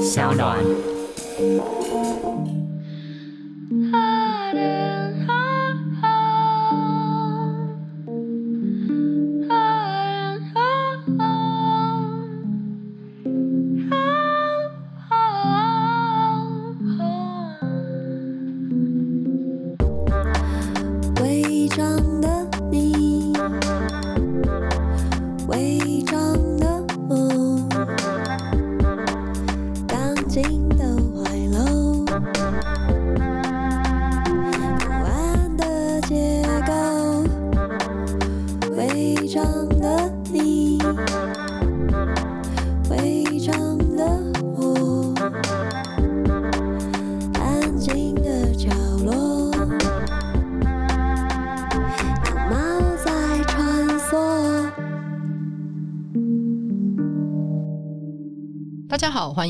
[0.00, 0.58] 小暖。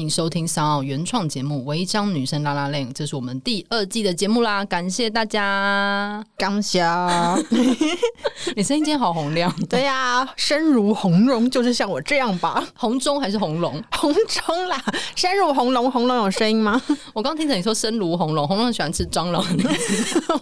[0.03, 4.65] 迎收听三奥原创节目《违章女生 lalaLand》，这是我们第二季的节目啦！
[4.65, 6.25] 感谢大家。
[6.37, 7.39] 刚下，
[8.57, 9.53] 你声音今天好洪亮。
[9.69, 12.65] 对呀、啊，声如洪龙，就是像我这样吧？
[12.77, 13.83] 洪钟还是红龙？
[13.93, 14.83] 红钟啦，
[15.17, 16.81] 声如红龙，红龙有声音吗？
[17.13, 19.45] 我刚听着你说声如红龙，红龙喜欢吃蟑螂。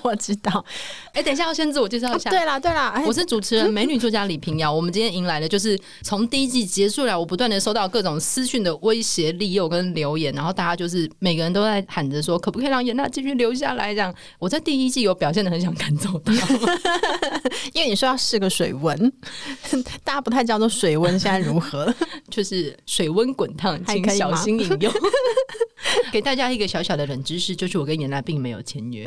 [0.03, 0.65] 我知道。
[1.13, 2.31] 哎，等一下要先自我介绍一下。
[2.31, 4.73] 哦、对啦，对啦，我是主持人美女作家李平遥。
[4.73, 9.31] 我们今天迎来的就是从第一季结束了，我不断的收到各种私讯的威胁。
[9.41, 13.95] 利诱跟留言，然后大家就是每个人都在喊着说，可不可以让颜娜继续留下来？
[13.95, 16.33] 这样，我在第一季有表现的很想赶走他，
[17.73, 19.13] 因为你说要试个水温，
[20.05, 21.93] 大家不太知道水温现在如何，
[22.31, 24.93] 就是水温滚烫，请小心饮用。
[26.13, 29.05] 给大家一个小小的冷知识，就是我跟严娜并没有签约。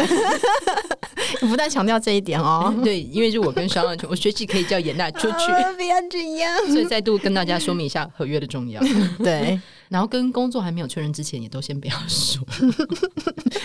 [1.41, 6.67] 你不但强调这一点哦， 对，因为是我跟商奥，我随时可以叫严娜出去， 不要这样。
[6.67, 8.81] 所以再度跟大家说明一下合约的重要。
[9.19, 9.59] 对。
[9.89, 12.43] 然后跟工作还没有确认之前，也都先不要说。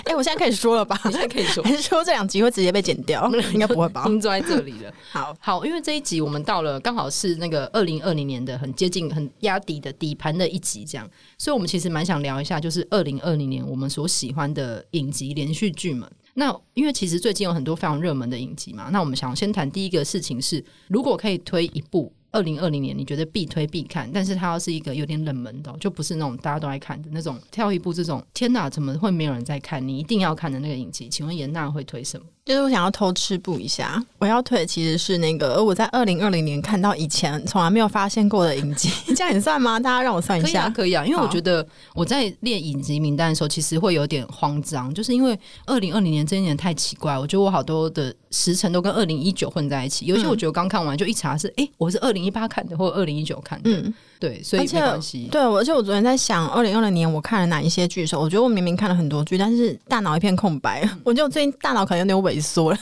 [0.04, 1.00] 哎、欸，我现在可以说了吧？
[1.06, 3.26] 你现在可以说，还是说这两集会直接被剪掉？
[3.54, 4.04] 应该不会吧？
[4.04, 4.92] 听坐在这里了。
[5.10, 11.08] 好好，因为这一集我们到了，刚好是那个二零二零年的很接近、很压底的底盘的一集，这样。
[11.38, 16.06] 所以，我们其实蛮想聊一下，就是二零二零年我们所喜欢的影集连续剧们。
[16.38, 22.12] 那因为其实最近有很多非常热门的影集嘛，那我们想先谈第一个事情是，如果可以推一部。
[22.30, 29.88] 二零二零年，你觉得必推必看，但是它要是一个有点冷门的，就不是那种大家都爱看的那种，挑一部这种，天哪，怎么会没有人在看？
[29.88, 32.26] 你一定要看的那个影集，请问颜娜会推什么？
[32.48, 39.78] 就是我想要偷吃步一下，我要退其实是那个我在二零二零年看到以前从来没有发现过的影集， 这样也算吗？
[39.78, 53.70] 大家让我算一下，可以啊，可以啊，因为我觉得我在列影集名单的时候，其实会有点慌张，就是因为二零二零年这一年太奇怪，我觉得我好多的时辰都跟二零一九混在一起，尤其我觉得刚看完就一查是，哎、嗯欸，我是二零一八看的，或者二零一九看的。
[53.70, 55.28] 嗯对，所以没关系。
[55.30, 60.88] 对，而且我昨天在想，二零二零年我看了哪一些剧的时候，我觉得我明明看了很多剧，但是大脑一片空白。
[61.04, 62.78] 我觉得我最近大脑可能有点萎缩了，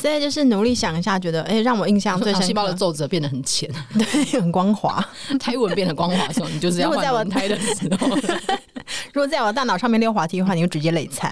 [0.00, 2.46] 所以就是努力想一下，觉得哎，让我印象最深刻。
[2.46, 5.04] 细胞的皱褶变得很浅， 对，很光滑。
[5.38, 8.16] 胎纹变得光滑的时候，你就是要换轮胎的时候。
[9.12, 11.30] 如果在我的大脑上面溜滑梯的话，你就直接累残。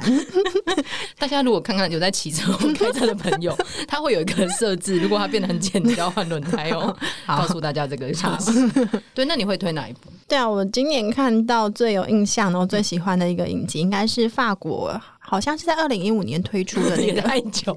[1.18, 3.56] 大家如果看看有在骑车或开车的朋友，
[3.88, 6.94] 他会有一个设置，如果他变得很浅，你就要换轮胎哦。
[7.26, 8.52] 告诉大家这个消息。
[9.14, 9.46] 对，那你。
[9.46, 10.10] 会推哪一部？
[10.26, 17.20] 对啊，我今年看到最有印象的、我最喜欢的一个影集，应该是法国，好像是在二零一五年推出的 那个。
[17.20, 17.74] 太久，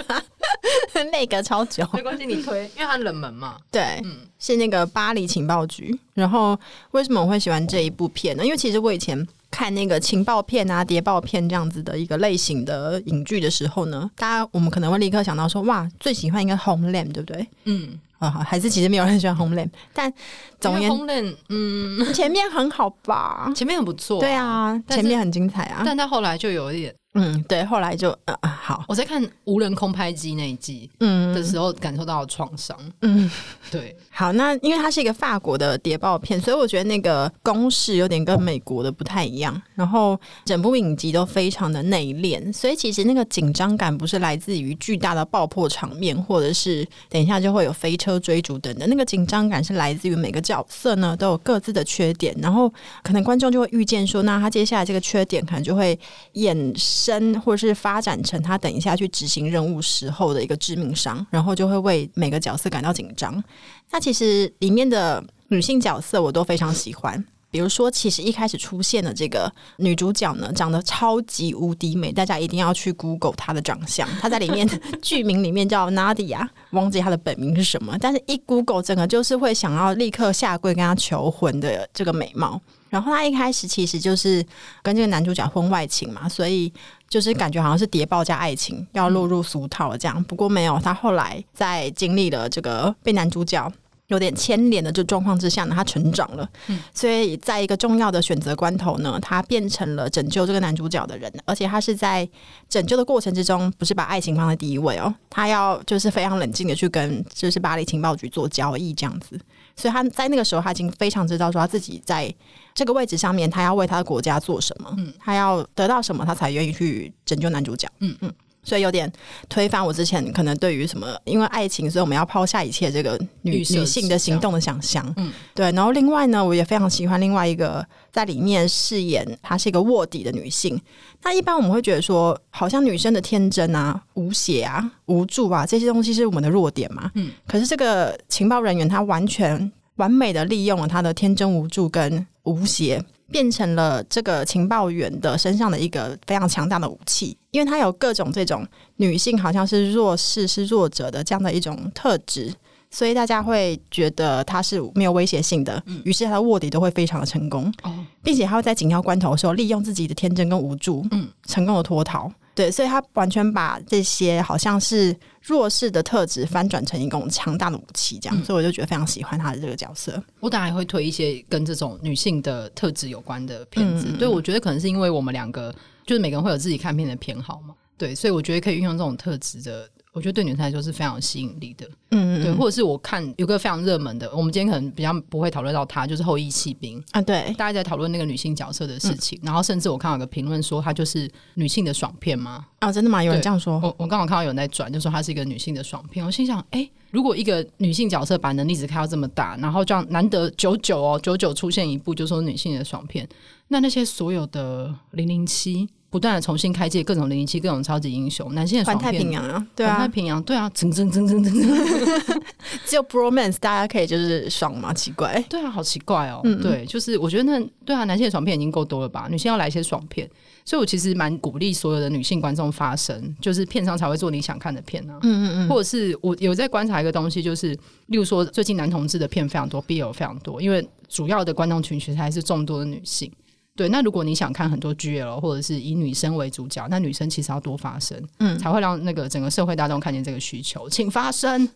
[1.12, 1.86] 那个超久。
[1.92, 3.56] 没关系，你推，因为它冷门嘛。
[3.70, 5.96] 对，嗯，是那个巴黎情报局。
[6.14, 6.58] 然后
[6.92, 8.44] 为什么我会喜欢这一部片呢？
[8.44, 17.46] 因为其实我以前看那个情报片啊、谍报片这样子的一个类型的影剧的时候呢，大家我们可能会立刻想到说，哇，最喜欢一个 Homeland，对不对？
[17.64, 17.98] 嗯。
[18.20, 20.10] 啊还是其实没有人喜欢 Homeland，但
[20.58, 23.52] 总言 Homeland，嗯，前面很好吧？
[23.54, 26.94] 前面很不错，对啊，前面很精彩啊，但他后来就有一点。
[27.14, 32.76] 嗯，对，后来就呃好，我在看无人空拍机那一季嗯的时候，感受到了创伤。
[33.02, 33.30] 嗯，
[33.70, 39.62] 对， 好，那因为它是一个法国的谍报片，所以我觉得那个公式有点跟美国的不太一样。
[39.74, 48.88] 然后整部影集都非常的内敛，所以其实那个紧张感不是来自于巨大的爆破场面，或者是等一下就会有飞车追逐等等。
[48.88, 52.68] 那个紧张感是来自于每个角色呢都有各自的缺点，然后
[53.04, 55.96] 可能观众就会预见说，那他接下来这个缺点可能就会
[56.32, 56.72] 演。
[57.04, 63.42] 生或者是发展成他等一下去执行任务时候的一个致命伤，然后就会为每个角色感到紧张。
[63.90, 74.08] 那其实里面的女性角色我都非常喜欢，比如说，其实一开始出现的这个女主角呢，长得超级无敌美，大家一定要去 Google 她的长相。
[74.20, 74.68] 她在里面
[75.00, 82.60] 剧名里面叫 Nadia，忘记她的本名是什么，但是一 Google 整个就是会想要立刻下跪跟她求婚的这个美貌。
[82.94, 84.44] 然后他一开始其实就是
[84.82, 86.72] 跟这个男主角婚外情嘛，所以
[87.08, 90.22] 就是感觉好像是谍报加爱情要落入俗套这样。
[90.24, 93.72] 不过没有，他后来在经历了这个被男主角。
[94.08, 102.28] 有点牵连的这状况之下呢，他成长了，嗯，所以在一个重要的选择关头呢，他变成了拯救这个男主角的人，而且他是在
[102.68, 109.40] 拯救的过程之中，不是把爱情放在第一位哦，他要就是非常冷静的去跟就是巴黎情报局做交易这样子，
[109.76, 112.32] 所以他在那个时候他已经非常知道说他自己在
[112.74, 118.16] 这个位置上面，他要为他的国家做什么，嗯，他要得到什么，他才愿意去拯救男主角，嗯。
[118.20, 118.32] 嗯。
[118.64, 119.10] 所以有点
[119.48, 125.04] 推翻我之前可能对于什么因为爱情，所以我们要抛下一切这个女女性的行动的想象。
[125.16, 125.70] 嗯，对。
[125.72, 130.80] 然后另外呢，我也非常喜欢另外一个在里面饰演她是一个卧底的女性。
[131.22, 137.10] 那一般我们会觉得说，好像女生的天真啊、无邪啊、无助啊这些东西是我们的弱点嘛。
[137.14, 137.30] 嗯。
[137.46, 143.02] 可是这个情报人员她完全完美的利用了她的天真无助跟无邪。
[143.34, 148.64] 变成了这个情报员的身上的一个非常强大的武器，因为他有各种这种
[148.98, 152.54] 女性好像是弱势、是弱者的这样的一种特质，
[152.92, 157.74] 所以大家会觉得他是没有威胁性的，于是他的卧底都会非常的成功，
[158.22, 162.30] 并且他会在紧要关头的时候利用自己的天真跟无助，嗯，成功的脱逃。
[162.54, 170.22] 对，所以他完全把这些好像是弱势的特质翻转成一种强大的武器，这样，嗯、所以我就觉得非常喜欢他的这个角色。
[170.40, 174.06] 我当然会推一些跟这种女性的特质有关的片子。
[174.08, 175.74] 嗯、对，我觉得可能是因为我们两个
[176.06, 177.74] 就是每个人会有自己看片的偏好嘛。
[177.98, 179.88] 对，所以我觉得可以运用这种特质的。
[180.14, 192.64] 我觉得对女生来说是非常有吸引力的，嗯，嗯，对，或者是我看有个非常热门的，我们今天可能比较不会讨论到她，就是《后羿弃兵》啊，对，大家在讨论那个女性角色的事情，嗯、然后甚至我看到有个评论说，它就是女性的爽片吗？
[192.78, 193.24] 啊，真的吗？
[193.24, 193.80] 有人这样说？
[193.82, 196.24] 我我刚好看到有人在转，就说它是一个女性的爽片。
[196.24, 203.28] 我心想，哎、欸，如果一个女性角色把能力值开到这么大，然后这样难得九九哦，九九出现一部就说女性的爽片，
[203.66, 205.88] 那那些所有的零零七。
[206.14, 212.42] 不断的重新开启各种零零七、各种超级英雄，男性的爽片，环太平洋啊，对啊，环太平洋，对啊，蹭蹭蹭蹭蹭蹭，
[212.86, 214.94] 只有 bromance 大家可以就是爽嘛？
[214.94, 219.26] 奇怪，对啊，好奇怪哦，对，就是我觉得那对啊，男性的爽片已经够多了吧？
[219.28, 220.30] 女性要来一些爽片，
[220.64, 227.76] 所以我其实蛮鼓励所有的女性观众发声，就是片商才会做你想看的片啊，嗯嗯嗯，或者是我有在观察一个东西，就是
[228.06, 233.28] 例如说最近男同志的片非常多，BL 非常多，因为主要的观众群其实还是众多的女性。
[233.76, 241.68] 对，那如果你想看很多 GL 或者是以女生为主角，那女生其实要多发声，嗯，才会让那个整个社会大众看见这个需求，请发声。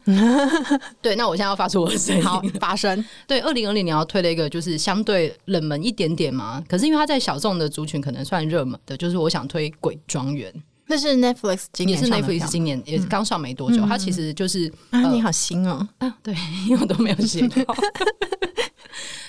[1.03, 3.05] 对，那我现在要发出我的声音，好，发声。
[3.27, 10.53] 对，二零二零年要推的一个就是相对冷门一点点嘛，可是因为它在小众的族群可能算热门的，就是我想推《鬼庄园》，
[10.87, 16.33] 那是 Netflix 今年也是 Netflix 今年也是刚上没多久，嗯、它其实就是、嗯、啊，你好新哦，啊，对，
[16.69, 17.75] 因为我都没有写到。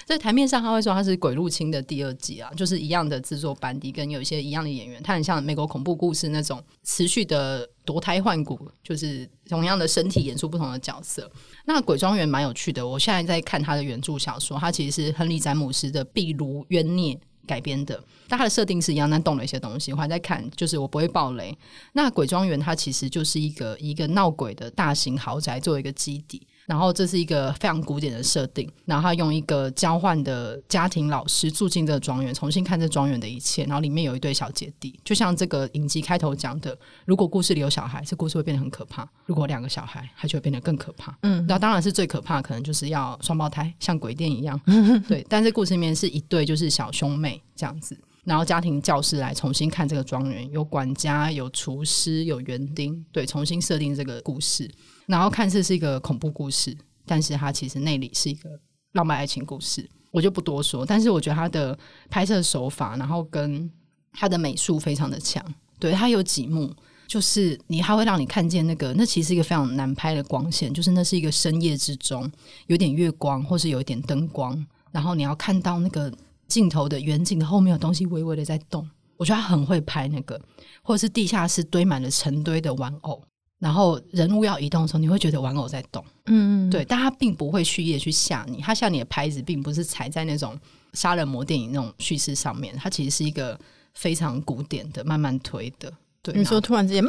[0.10, 11.32] 在台面上，他会说他是《鬼入侵》的第二季啊，就是一样的制作班底，跟有一些一样的演员，他很像美国恐怖故事那种持续的夺胎换骨，就是同样的身体演出不同的角色。
[11.66, 17.14] 那《鬼庄园》蛮有趣的，我现在在看他的原著小说，他其实是亨利·詹姆斯的《壁炉冤孽》
[17.46, 19.94] 改编的，但他的设定是一样，但动了一些东西。
[19.94, 21.56] 我还在看，就是我不会爆雷。
[21.94, 26.48] 那《鬼庄园》它其实就是一个一个闹鬼的大型豪宅作为一个基底。
[26.70, 33.64] 然后这是一个非常古典的设定，然后他用一个交换的家庭老师住进这个庄园，重新看这庄园的一切。
[33.64, 41.18] 然后里面有一对小姐弟，就像这个影集开头讲的，如果故事里有小孩，这故事会变得很可怕；如果两个小孩，它就会变得更可怕。
[41.24, 44.62] 嗯，那当然是最可怕，可能就是要双胞胎，像鬼店一样。
[45.10, 54.70] 对，但是故事里面是一对就是小兄妹这样子，然后家庭教师来重新看这个庄园，有管家，有厨师，有园丁，对，重新设定这个故事。
[55.10, 58.48] 然后看似是一个恐怖故事，但是它其实内里是一个
[58.92, 60.86] 浪漫爱情故事，我就不多说。
[60.86, 61.78] 但是我觉得它的
[62.12, 63.68] 拍摄手法，然后跟
[64.14, 65.44] 它的美术非常的强。
[65.80, 66.72] 对，它有几幕，
[67.08, 72.32] 就是你它会让你看见那个，那其实是一个非常难拍的光线，就是那是一个深夜之中，
[72.68, 76.14] 有点月光，或是有一点灯光，然后你要看到那个
[76.48, 78.88] 镜头的远景的后面有东西微微的在动。
[79.18, 80.40] 我觉得他很会拍那个，
[80.84, 83.22] 或者是地下室堆满了成堆的玩偶。
[83.60, 90.58] 然后人物要移动的时候，你会觉得玩偶在动，嗯，对，但他并不会蓄意的去吓你，他吓你的拍子并不是踩在那种
[90.94, 93.60] 杀人魔电影那种叙事上面，它其实是一个
[93.94, 95.92] 非常古典的慢慢推的。
[96.22, 97.04] 对，你说突然之间，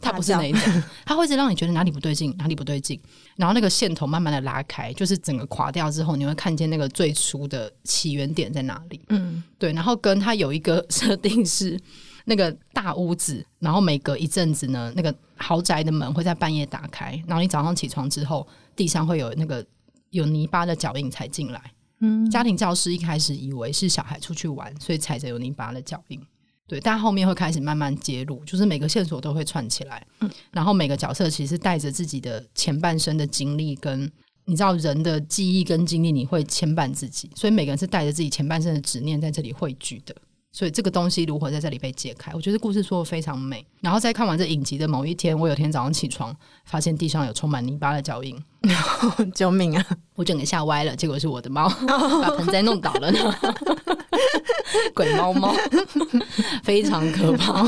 [0.00, 3.00] 他不是那一种，他会一直让你觉得哪里不对劲，哪里不对劲，
[3.36, 9.00] 然后那个线头慢慢的拉开，就是整个垮掉之后，你会看见那个最初的起源点在哪里。
[9.08, 11.76] 嗯，对，然后跟他有一个 设定是。
[12.28, 19.64] 那个大屋子，然后每隔一阵子呢，那个豪宅的门会在半夜打开，然后你早上起床之后，地上会有那个
[20.10, 26.20] 有泥巴的脚印才进来，嗯，家庭教师一开始以为是小孩出去玩，所以踩着有泥巴的脚印。
[26.66, 30.06] 对，但后面会开始慢慢揭露，就是每个线索都会串起来。
[30.20, 34.10] 嗯，然后每个角色其实带着自己的前半生的经历，跟
[34.44, 40.14] 你知道人的记忆跟经历，你会牵绊自己，所以每个人是带着自己前半生的执念在这里汇聚的。
[40.50, 42.32] 所以这个东西如何在这里被解开？
[42.34, 43.64] 我觉得故事说的非常美。
[43.80, 48.36] 然后在看完这影集的某一天，我有天早上起床，发现地上有充满泥巴的脚印，
[49.34, 49.86] 救命啊！
[50.14, 53.34] 我整个吓歪了，结果是我的猫 把盆栽弄倒了呢。
[54.94, 55.54] 鬼猫猫
[56.64, 57.64] 非常可怕，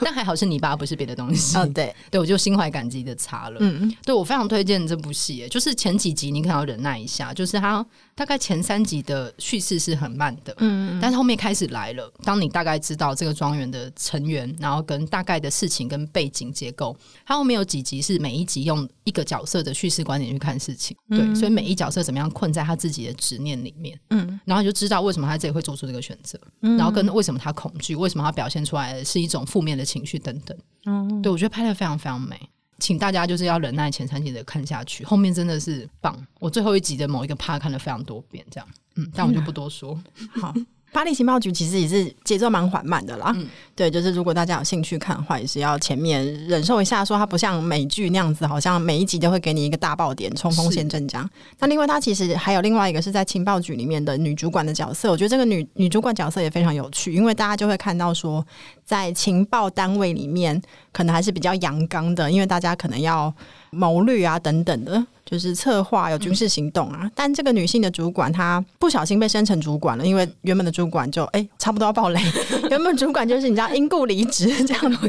[0.00, 1.56] 但还好是泥巴，不是别的东西。
[1.56, 3.56] 哦，对，对我就心怀感激的擦了。
[3.60, 7.84] 嗯，对我非常推荐这部戏，就是前几集你可能要忍耐一下，就是它
[8.14, 12.12] 大概前三集的叙事是很慢的，嗯，但是后面开始来了。
[12.24, 26.38] 当你大概知道这个庄园的成员，然后跟大概的事情跟背景结构，它后面有几集是每一集用一个角色的叙事观点去看事情，对，嗯，所以每一角色怎么样困在他自己的执念里面，嗯，然后你就知道为什么他自己会做出这个选择。
[26.62, 30.56] 嗯然后跟为什么他恐惧，为什么他表现出来的是一种负面的情绪等等。
[30.86, 32.40] 嗯，对我觉得拍的非常非常美，
[32.78, 36.16] 请大家就是要忍耐前三集的看下去，后面真的是棒。
[36.40, 40.00] 我最后一集的某一个 part 看了非常多遍，这样，嗯，但我就不多说。
[40.40, 40.54] 好。
[40.92, 51.28] 巴黎情报局其实也是节奏蛮缓慢的啦，嗯、对，就是如果大家有兴趣看的话，也是要前面忍受一下，说它不像美剧那样子，好像每一集都会给你一个大爆点，冲锋陷阵这样。
[51.58, 58.46] 那另外，它其实还有另外一个是在情报局里面的女主管的角色，我觉得这个女女主管角色也非常有趣，因为大家就会看到说，
[58.84, 60.60] 在情报单位里面
[60.92, 63.32] 可能还是比较阳刚的，因为大家可能要
[63.70, 65.02] 谋略啊等等的。
[65.24, 72.20] 就是策划有军事行动啊，嗯、但这个女性的主管她不小心被升成主管了，因为原本的主管就哎、欸、差不多要爆雷，
[72.70, 74.92] 原本主管就是你知道因故离职 这样。
[74.92, 75.08] 子，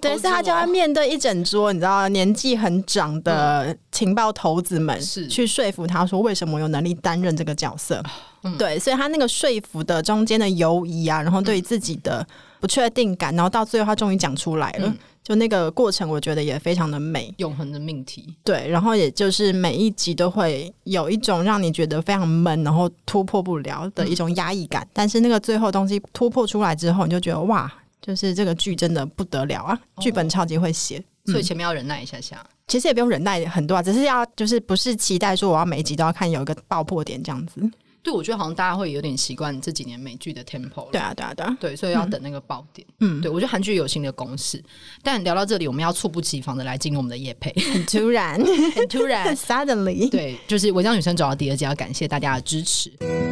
[0.00, 5.26] 对，所以她就要面对一整桌你知道年纪很长的情报头子们，是。
[5.28, 8.02] 去说服她说为什么我有能力担任这个角色，
[8.42, 12.26] 嗯、对，所以他那个说服的中间的犹疑啊，然后对于自己的
[12.60, 14.88] 不确定感，然后到最后他终于讲出来了。
[14.88, 18.34] 嗯就那个过程，我觉得也非常的美，永恒的命题。
[18.42, 24.82] 对，然后也就是每一集都会有一种让你觉得非常闷，然后突破不了的一种压抑感。
[24.84, 27.70] 嗯、但是那个最后东西突破出来之后，你就觉得哇，
[28.00, 29.78] 就是这个剧真的不得了啊！
[30.00, 32.38] 剧、哦、本超级会写，所以前面要忍耐一下下。
[32.42, 37.60] 嗯、其实也不用忍耐很多啊，只是要就是不是期待说我要每一集都要看有一个爆破点这样子。
[38.08, 40.90] 对，我觉得好像大家会有点习惯这几年美剧的 tempo。
[40.90, 42.86] 对啊，对啊，对啊，对，所以要等那个爆点。
[43.00, 44.62] 嗯，对，我觉得韩剧有新的公式，
[45.02, 48.40] 但聊到这里，我们要猝不及防的来进入我们的夜配，很突然，
[48.74, 50.08] 很突然， suddenly。
[50.08, 52.88] 对，就是《违章女生》走到第二季，要感谢大家的支持。《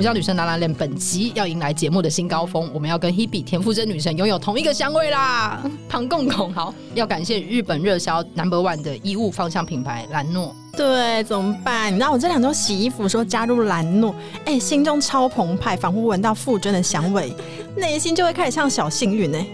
[0.00, 5.60] 违章女生 lalaLand》本集要迎来节目的新高峰，我们要跟 Hebe 田馥甄女神拥有同一个香味啦！
[5.90, 10.56] 庞公公好，要感谢日本热销 Number One 的衣物方向品牌兰诺。
[10.74, 11.92] 对，怎么办？
[11.92, 14.14] 你知道我这两周洗衣服说加入兰诺，
[14.46, 17.34] 哎，心中超澎湃，仿佛闻到馥甄的香味，
[17.76, 19.46] 内心就会开始像小幸运哎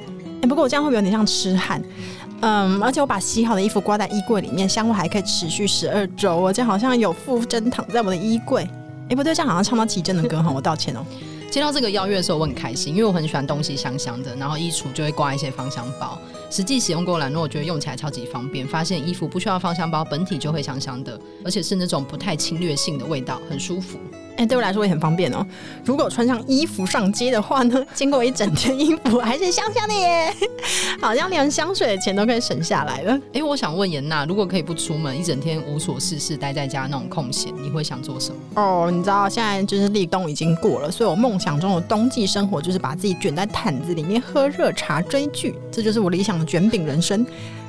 [0.43, 0.49] 哎。
[0.49, 1.83] 不过我这样会不会有点像痴汉？
[2.43, 8.65] 嗯，而且我把洗好的衣服挂在衣柜里面，香味还可以持续十二周，我这好像有馥甄躺在我的衣柜。
[9.09, 11.05] 哎，不对，这样好像唱到齐正的歌哈，我道歉哦。
[11.49, 16.19] 接到这个邀约的时候，我很开心，因为我很喜欢东西香香的，然后衣橱就会挂一些芳香包。
[16.51, 23.99] 实际使用过兰诺，我觉得用起来超级方便，发现衣服不需要芳香包，本体就会香香的，而且是那种不太侵略性的味道，很舒服。
[24.37, 25.45] 哎、欸，对我来说也很方便哦。
[25.85, 30.35] 如果穿上衣服上街的话呢， 经过一整天，衣服还是香香的耶，
[31.01, 33.13] 好像连香水的钱都可以省下来了。
[33.15, 38.37] 哎、欸，我想问严娜，如果可以不出门，一整天无所事事，待在家那种空闲，你会想做什么？
[38.61, 47.27] 哦，你知道现在就是立冬已经过了，所以我梦想中的冬季生活就是把自己卷在毯子里面喝热茶追剧，这就是我理想的卷饼人生。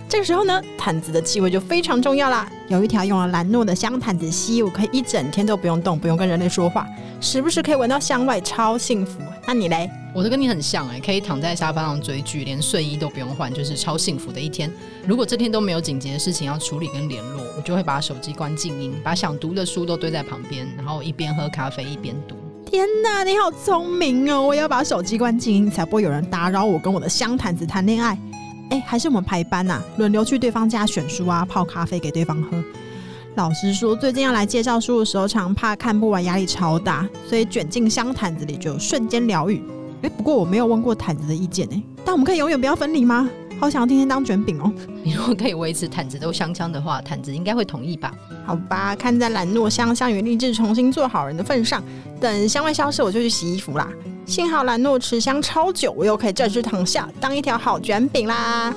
[0.10, 2.50] 这个时候呢，毯子的气味就非常重要啦。
[2.70, 6.88] 有一条用了兰诺的香毯子吸，我可以一整天都不用动，不用跟人类说话，
[7.20, 9.20] 时不时可以闻到香味，超幸福。
[9.46, 9.90] 那你嘞？
[10.16, 14.72] 我都跟你很像哎、欸，可以躺在沙发上追剧，连睡衣都不用换，就是超幸福的一天。
[15.06, 22.36] 如果这天都没有紧急的事情要处理跟联络，我就会把手机关静音，把想读的书都堆在旁边，然后一边喝咖啡一边读。
[22.66, 24.42] 天哪，你好聪明哦！
[24.42, 28.18] 我也要把手机关静音，才不会有人打扰我跟我的香毯子谈恋爱。
[28.70, 32.62] 哎，还是我们排班呐、轮流去对方家选书啊，泡咖啡给对方喝。
[33.36, 39.62] 老实说，最近要来介绍书的时候，常怕看不完，压力超大，所以卷进香毯子里就瞬间疗愈。
[40.02, 43.30] 哎，不过我没有问过毯子的意见哎，但我们可以永远不要分离吗？
[43.60, 44.72] 好想要天天当卷饼哦！
[45.04, 48.14] 你如果可以维持毯子都香香的话，毯子应该会同意吧？
[48.46, 51.84] 好吧，看在兰诺香香与立志重新做好人的份上，
[52.22, 53.90] 等香味消失，我就去洗衣服啦。
[54.26, 58.74] 幸好兰诺持香超久，我又可以正式躺下当一条好卷饼啦！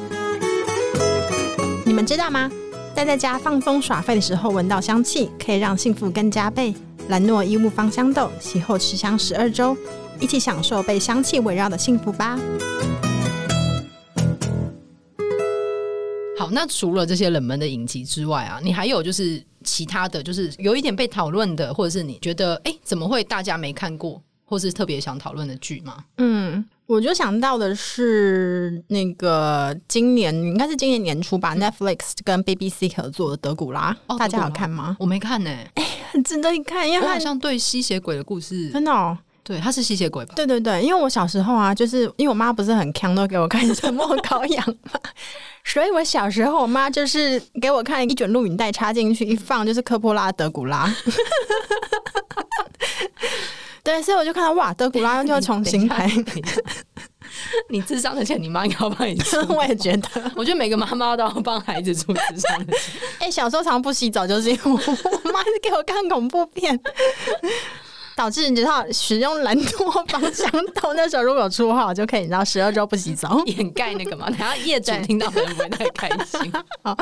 [1.85, 2.51] 你们知道吗？
[2.95, 6.75] 待在家放松耍废的时候，闻到香气可以让幸福更加倍。
[7.09, 9.77] 兰诺衣物芳香豆，洗后持香十二周，
[10.21, 12.39] 一起享受被香气围绕的幸福吧。
[16.52, 26.04] 那除了这些冷门的影集之外啊，你还有就是其他的就是有一点被讨论的，或者是你觉得哎、欸，怎么会大家没看过，或是特别想讨论的剧吗？
[26.19, 26.64] 嗯。
[26.87, 34.97] 我就想到的是那个今年应该是今年年初吧，嗯，Netflix 跟 BBC 合作的《德古拉》，哦，大家有看吗？
[34.99, 39.16] 我没看呢，欸，哎， 很值得一看，因为它好像对吸血鬼的故事，真的，哦，
[39.50, 40.35] 对，他是吸血鬼吧？
[40.37, 45.00] 对对对，因为我小时候啊，就是因为我妈不是很强，都给我看《沉默羔羊》嘛，
[45.64, 50.87] 所以我小时候我妈就是给我看一卷录影带，插进去一放就是科波拉《德古拉》。
[53.83, 56.09] 对，所以我就看到哇，德古拉又要重新拍。
[57.71, 59.37] 你智商的钱，你妈应该要帮你出。
[59.52, 62.92] 我也觉得，我觉得每个妈妈都要帮孩子出智商的钱。
[63.19, 66.78] 哎、欸，小时候常常不洗澡，就是因为我妈是给我看恐怖片。
[68.21, 74.29] 导致你知道使用兰诺芳香豆那时候如果出号就可以，你知道十二周不洗澡 掩盖那个嘛？
[74.39, 76.53] 然后业主听到可能不会太开心。
[76.85, 76.95] 好，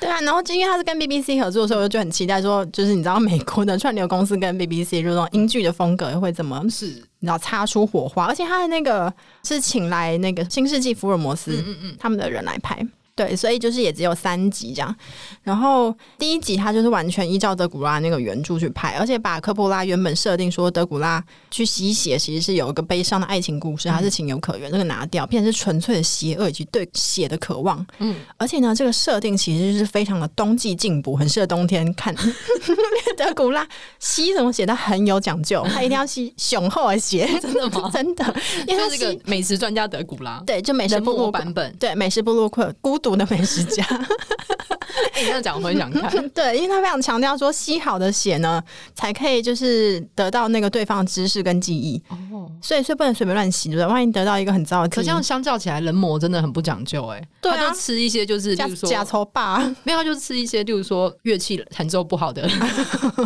[0.00, 8.24] 对啊，然后因为他是跟 BBC 合作的时候，我就很期待说，就是你知道美国的串流公司跟 BBC 这种英剧的风格会怎么是你知道擦出火花？
[8.26, 9.12] 而且他的那个
[9.44, 12.84] 是请来那个新世纪福尔摩斯嗯嗯嗯他们的人来拍。
[13.16, 14.94] 对，所以就是也只有三集这样。
[15.42, 27.84] 然后第一集他就是完全依照德古拉那个原著去拍，而且把科波拉原本设定说德古拉去吸血其实是有一个悲伤的爱情故事，他是情有可原，这个拿掉，变成是纯粹的邪恶以及对血的渴望。
[28.00, 32.14] 嗯，而且呢，这个设定其实是非常的冬季进补，很适合冬天看。
[33.16, 33.66] 德古拉
[33.98, 37.88] 吸什么血，他很有讲究，他一定要吸 雄厚的血，真的吗？
[37.94, 38.36] 真的，
[38.68, 43.00] 因为他是个美食专家德古拉，对，就美食部落版本，对，美食部落客孤。
[43.06, 43.84] 独的美食家，
[45.12, 46.10] 哎、欸，你这样讲我很想看。
[46.30, 48.60] 对，因为他非常强调说，吸好的血呢，
[48.96, 52.02] 才可以就是得到那个对方的知识跟记忆。
[52.08, 53.86] 哦，所以所以不能随便乱吸，对不对？
[53.86, 57.06] 万一得到一个很糟的，可这样相较起来，人魔真的很不讲究。
[57.06, 62.50] 哎，对啊，他就吃一些就是，例如说假头霸，没有，他就吃一些，例如说乐器弹奏不好的、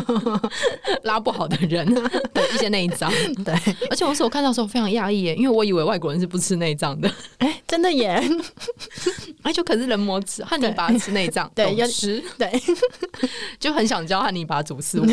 [1.04, 3.10] 拉不好的人的一些内脏。
[3.42, 3.54] 对，
[3.88, 7.08] 而且我是我看到的时候非常讶异，耶，因为我以为外国人是不吃内脏的。
[7.38, 8.22] 哎、欸，真的耶！
[9.42, 12.50] 哎，就可是人魔吃汉尼拔吃内脏， 对，要吃，对，
[13.59, 15.07] 就很想教汉尼拔煮食物。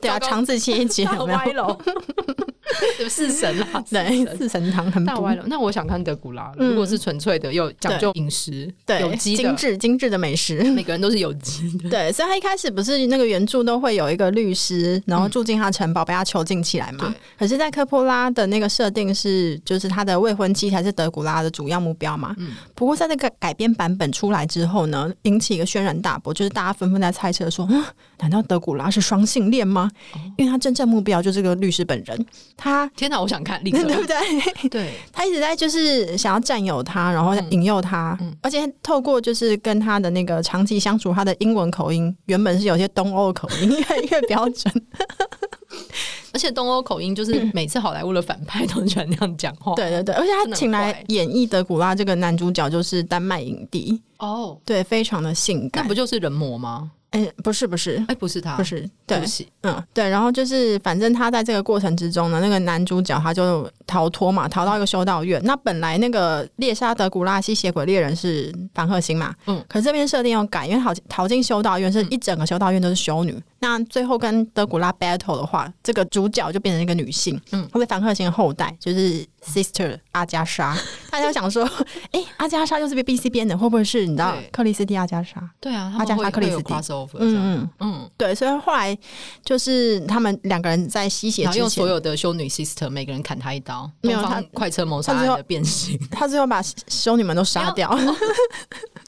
[0.00, 2.43] 对啊，肠子切一切，大 歪楼，有
[3.08, 5.44] 四神啦， 对，四神汤很大歪了。
[5.46, 11.90] 那我想看德古拉，如果是纯粹的又讲究饮食，对，有机精致精致的美食，每个人都是有机的。
[11.90, 17.14] 对，所以他一开始不是那个原著都会有一个律师，然后住进他城堡，被他囚禁起来嘛。
[17.38, 22.34] 可是，在科波拉的那个设定是，就是他的未婚妻才是德古拉的主要目标嘛。
[22.38, 22.52] 嗯。
[22.74, 27.84] 不过，在那个改编版本出来之后呢，引起一个轩然大波，就是大家纷纷在猜测说，嗯，
[28.20, 29.90] 难道德古拉是双性恋吗？
[30.14, 32.26] 哦、因为他真正目标就是个律师本人。
[32.64, 34.68] 他天哪，我想看，立刻 对不对？
[34.70, 44.72] 对，他一直在就是想要占有他，然后引诱他，嗯、而且透过就是跟他的那个长期相处，他的英文口音原本是有些东欧口音，越来越标准。
[46.32, 49.74] 而且东欧口音就是每次好莱坞的反派都很喜欢那样讲话。
[49.76, 55.84] 对对对，而且他请来演绎德古拉这个男主角就是丹麦影帝哦，对，非常的性感。
[55.84, 56.90] 那不就是人魔吗？
[57.14, 65.40] 哎、欸，不是不是，哎、欸，不是他，不是，对，对不起，嗯，对，然后就是，反正他在这个过程之中呢，那个男主角他就逃脱嘛，逃到一个修道院。
[65.44, 73.40] 那本来那个猎杀德古拉吸血鬼猎人是凡赫星嘛，嗯，可是这边设定要改，因为逃逃进修道院是一整个修道院都是修女。
[73.64, 80.76] 嗯、那最后跟德古拉 battle 的话，这个主角就变成一个女性，嗯，她被凡克辛的后代，就是 sister 阿加莎。
[81.10, 81.64] 大家想说，
[82.12, 85.42] 哎、欸，阿加莎又是被 B C 编的，会不会是你知道克里斯蒂阿加莎？
[85.60, 86.74] 对啊，阿加莎克里斯蒂。
[87.18, 87.70] 嗯嗯。
[87.80, 88.96] 嗯，对，所以后来
[89.44, 97.96] 就是他们两个人在吸血之前，用所有的修女 sister 每个人砍他一刀，没有他快车谋杀案的变形，他最后把修女们都杀掉，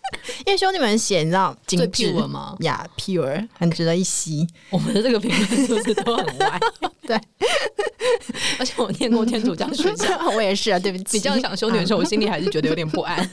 [0.47, 2.57] 因为兄弟们写你知道精致吗？
[2.61, 4.47] 呀、yeah，pure 很值得一吸。
[4.71, 6.61] 我们的这个评论是不是都很歪？
[7.07, 7.21] 对，
[8.59, 11.17] 而且我念过天主教学校，我也是啊，对不起。
[11.17, 13.29] 你这样想修女的时候，我心里还是觉得有点不安，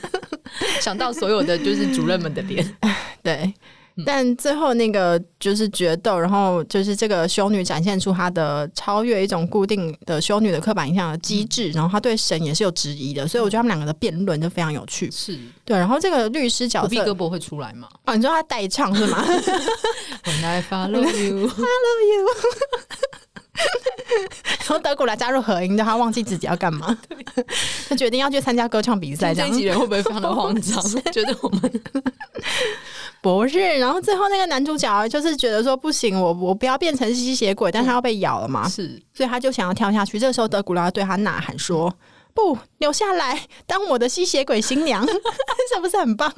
[0.80, 2.76] 想到所有的就是主任们的脸，
[3.22, 3.52] 对。
[4.04, 15.10] 但最后那个就是决斗，然后就是这个修女展现出她的超越一种固定的修女的刻板印象的机制，然后她对神也是有质疑的，所以我觉得他们两个的辩论就非常有趣。
[15.10, 17.88] 是对，然后这个律师角色，哥伯会出来吗？
[18.06, 19.24] 哦，你知道他代唱是吗？
[20.24, 22.28] When I follow you, follow you。
[24.60, 26.96] 然后德古拉加入合音，他忘记自己要干嘛，
[27.88, 29.34] 他决定要去参加歌唱比赛。
[29.34, 30.82] 这样，经纪人会不会非常的慌张？
[31.12, 31.82] 觉得我们
[33.20, 33.58] 不是。
[33.78, 40.18] 然后最后那个男主角就是觉得说不行，我我不要变成吸血鬼，但他要被咬了嘛，是，所以他就想要跳下去。
[40.18, 41.94] 这个时候德古拉对他呐喊说
[42.34, 46.32] ：“不，留下来当我的吸血鬼新娘，是不是很棒？”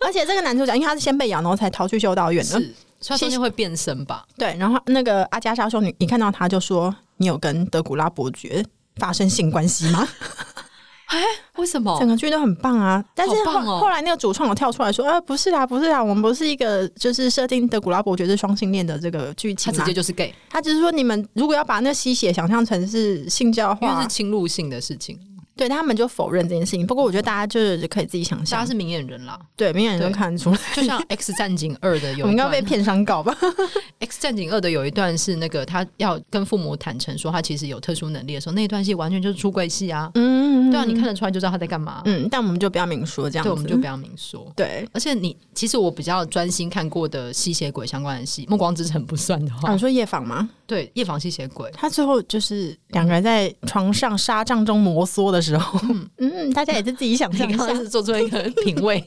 [0.00, 2.62] 而且这个男主角因为他是先被咬，然后才逃去修道院的。
[3.04, 4.24] 他中间会变身吧？
[4.36, 8.64] 对，然后那个阿加莎修女一看到他就说：“你有跟德古拉伯爵
[8.96, 10.06] 发生性关系吗？”
[11.06, 11.22] 哎，
[11.54, 11.96] 为什么？
[12.00, 13.02] 整个剧都很棒啊！
[13.14, 20.34] 但是后、哦、后来那个主创有跳出来说：“啊，不是啦，不是啦，我们不是一个就是设定德古拉伯爵是双性恋的这个剧情，他直接就是 gay。
[20.50, 25.16] 他只是说你们如果要把那吸血想象成是性交的话，因为是侵入性的事情。”
[25.56, 26.86] 对，他们就否认这件事情。
[26.86, 29.40] 不过我觉得大家就是可以自己想象，大家是明眼人啦。
[29.56, 30.58] 对，明眼人都看得出来。
[30.74, 33.34] 就像《X 战警二》的有一段，我们应该被骗商告吧？
[34.00, 40.10] 《X 战警二》的有一段是那个他要跟父母坦诚说他其实有特殊能力的时候，那一段戏完全就是出柜戏啊。
[40.14, 42.02] 嗯，对啊，你看得出来就知道他在干嘛。
[42.04, 44.52] 嗯，但我们就不要明说这样子，对，我们就不要明说。
[44.54, 50.48] 对，而且你其实我比较专心看过的吸血鬼相关的戏，《暮光之城》不算的话，啊、你说夜访吗？
[50.66, 55.78] 对，夜访吸血鬼，他最后就是两个人在床上纱帐中摩挲的时候。
[55.88, 59.02] 嗯嗯，大家也是自己想象一下， 是做出一个 品味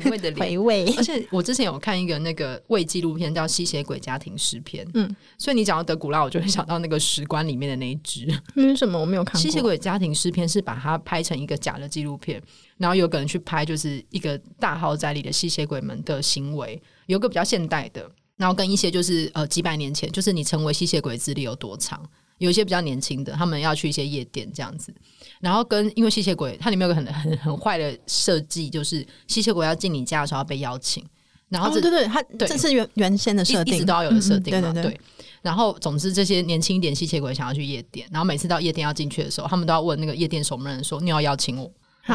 [0.00, 0.84] 品味的回味。
[0.96, 4.84] 而且我之前有看一个那个未纪录片，叫《吸血鬼家庭诗篇》。
[4.94, 8.26] 嗯，所以你讲到德古拉，我就会想到那个石棺里面的那一只。
[8.56, 9.40] 为什么我没有看过？
[9.42, 12.42] 《吸血鬼家庭诗篇》是把它拍成一个假的纪录片，
[12.76, 22.02] 然后有个人去拍，就是一个大豪宅里的吸血鬼们的行为，有个比较现代的，然后跟一些就是呃几百年前，就是你成为吸血鬼资历有多长。
[22.38, 24.92] 有一些比较年轻的，他们要去一些夜店这样子，
[25.40, 31.04] 然后跟因为吸血鬼，它里面有个很很很坏的设计，就是吸血鬼要进你家的时候要被邀请，
[31.48, 34.92] 然后这、哦、对对，它对这是原原先的设定，一直都要有的设定嘛、嗯，对对对。
[34.92, 35.00] 对
[35.40, 41.70] 然后总之这些年轻一点吸血鬼想要去夜店，然后每次到夜店要进去的时候，他们都要问那个夜店守门人说：“你要邀请我？”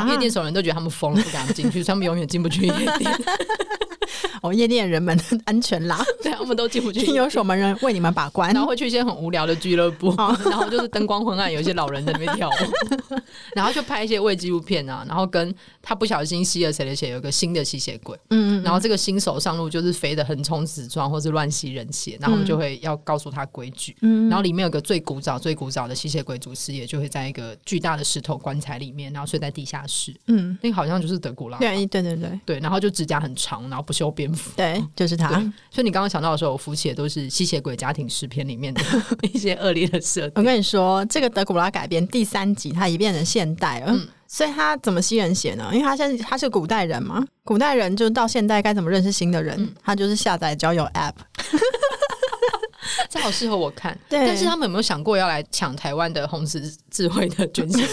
[0.09, 3.11] 夜店守门人都觉得他们疯了，不敢进去，所以他们永远进不去夜店。
[4.41, 7.05] 哦，夜店人们安全啦，对，他们都进不去。
[7.13, 13.17] 有守门人为你们把关，然后会去一些很无聊的俱乐部，哦、 然后就是灯光昏暗，有一些老人在那边跳舞，
[13.55, 32.39] 然后就拍一些伪纪录片啊，然后跟他不小心吸了谁的血，有个新的吸血鬼，嗯，嗯，然后这个新手上路就是肥的横冲直撞，或是乱吸人血，然后我们就会要告诉他规矩，嗯，然后里面有个最古早、最古早的吸血鬼祖师爷，就会在一个巨大的石头棺材里面，然后睡在地下室，嗯，那个好像就是德古拉，对对对对。
[32.45, 34.83] 对，然后就指甲很长，然后不修边幅，对。
[34.95, 35.29] 就是他，
[35.71, 38.81] 所以你刚刚想到的时候，我浮起的都是吸血鬼家庭诗篇里面的
[39.33, 40.31] 一些恶劣的设定。
[40.35, 45.69] 我跟你说，这个德古拉改编第三集，他已变成现代了，嗯，所以他怎么吸人血呢？
[45.73, 49.55] 因为他现在他是古代人嘛，古代人就到现代该怎么认识新的人？
[49.59, 51.13] 嗯、他就是下载交友 App，
[53.09, 53.97] 这好适合我看。
[54.09, 57.87] 对，但是他们有没有想过要来抢台湾的红十字会的捐献？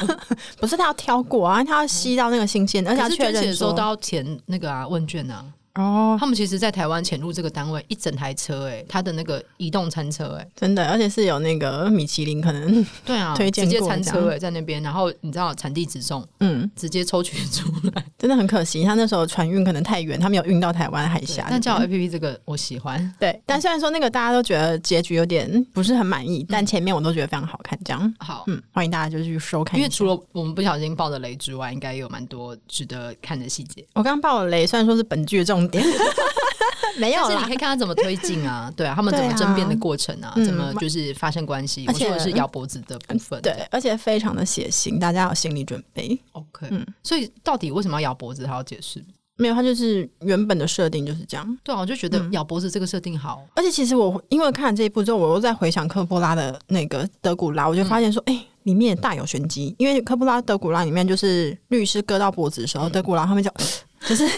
[0.58, 5.44] 不是他要挑过啊，他要吸到那个新鲜，而且他确认的时候都要填那个啊问卷啊。
[5.74, 21.46] 哦，他们其实，在台湾潜入这个单位，一整台车、欸，哎，他的那个移动餐车、欸，哎，真的，而且是有那个米其林可能对啊， 推荐直接餐车、欸，哎，在那边，然后你知道产地直送，嗯，直接抽取出来，真的很可惜，他那时候船运可能太远，他没有运到台湾海峡。
[21.48, 28.14] 那叫 APP 这个我喜欢， 对，但虽然说那个大家都觉得结局有点不是很满意，但前面我都觉得非常好看，这样。
[28.18, 33.84] 好，嗯，欢迎大家就去收看，因为除了我们不小心爆的雷之外，应该有蛮多值得看的细节。
[33.94, 35.84] 我刚刚爆的雷，虽然说是本剧的重点。
[36.98, 46.18] 没有，但是你可以看他怎么推进啊， 对啊，他们怎么争辩的过程啊，啊怎么就是发生关系，而且是咬脖子的部分，对，而且非常的血腥，大家有心理准备。
[46.32, 48.44] OK，嗯，所以到底为什么要咬脖子？
[48.44, 49.02] 他要解释？
[49.36, 51.58] 没有，他就是原本的设定就是这样。
[51.62, 53.42] 对啊，我就觉得咬脖子这个设定好。
[53.54, 59.74] 而且其实我因为看了这一部之后，我又在回想科波拉的那个德古拉，我就发现说，哎、嗯欸，里面也大有玄机。
[59.78, 63.50] 因为科波拉德古拉里面就是律师割到脖子的时候，嗯、德古拉后面就
[64.06, 64.28] 就是。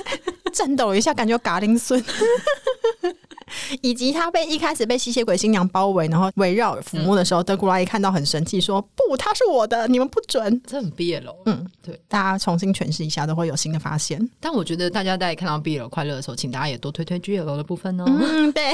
[0.53, 2.03] 颤抖一下，感觉嘎铃孙，
[3.83, 11.37] 以及他被一开始被吸血鬼新娘包围，然后围绕抚摸的时候，嗯、德古拉一看到很生气，说：“不，他是我的，你们不准。”这很 BL 了。
[11.47, 14.27] 嗯，对，大家重新诠释一下，都会有新的发现。
[14.41, 18.05] 但我觉得大家在看到 BL 快乐的时候，请大家也多推推 GL 的部分哦。
[18.07, 18.73] 嗯，对。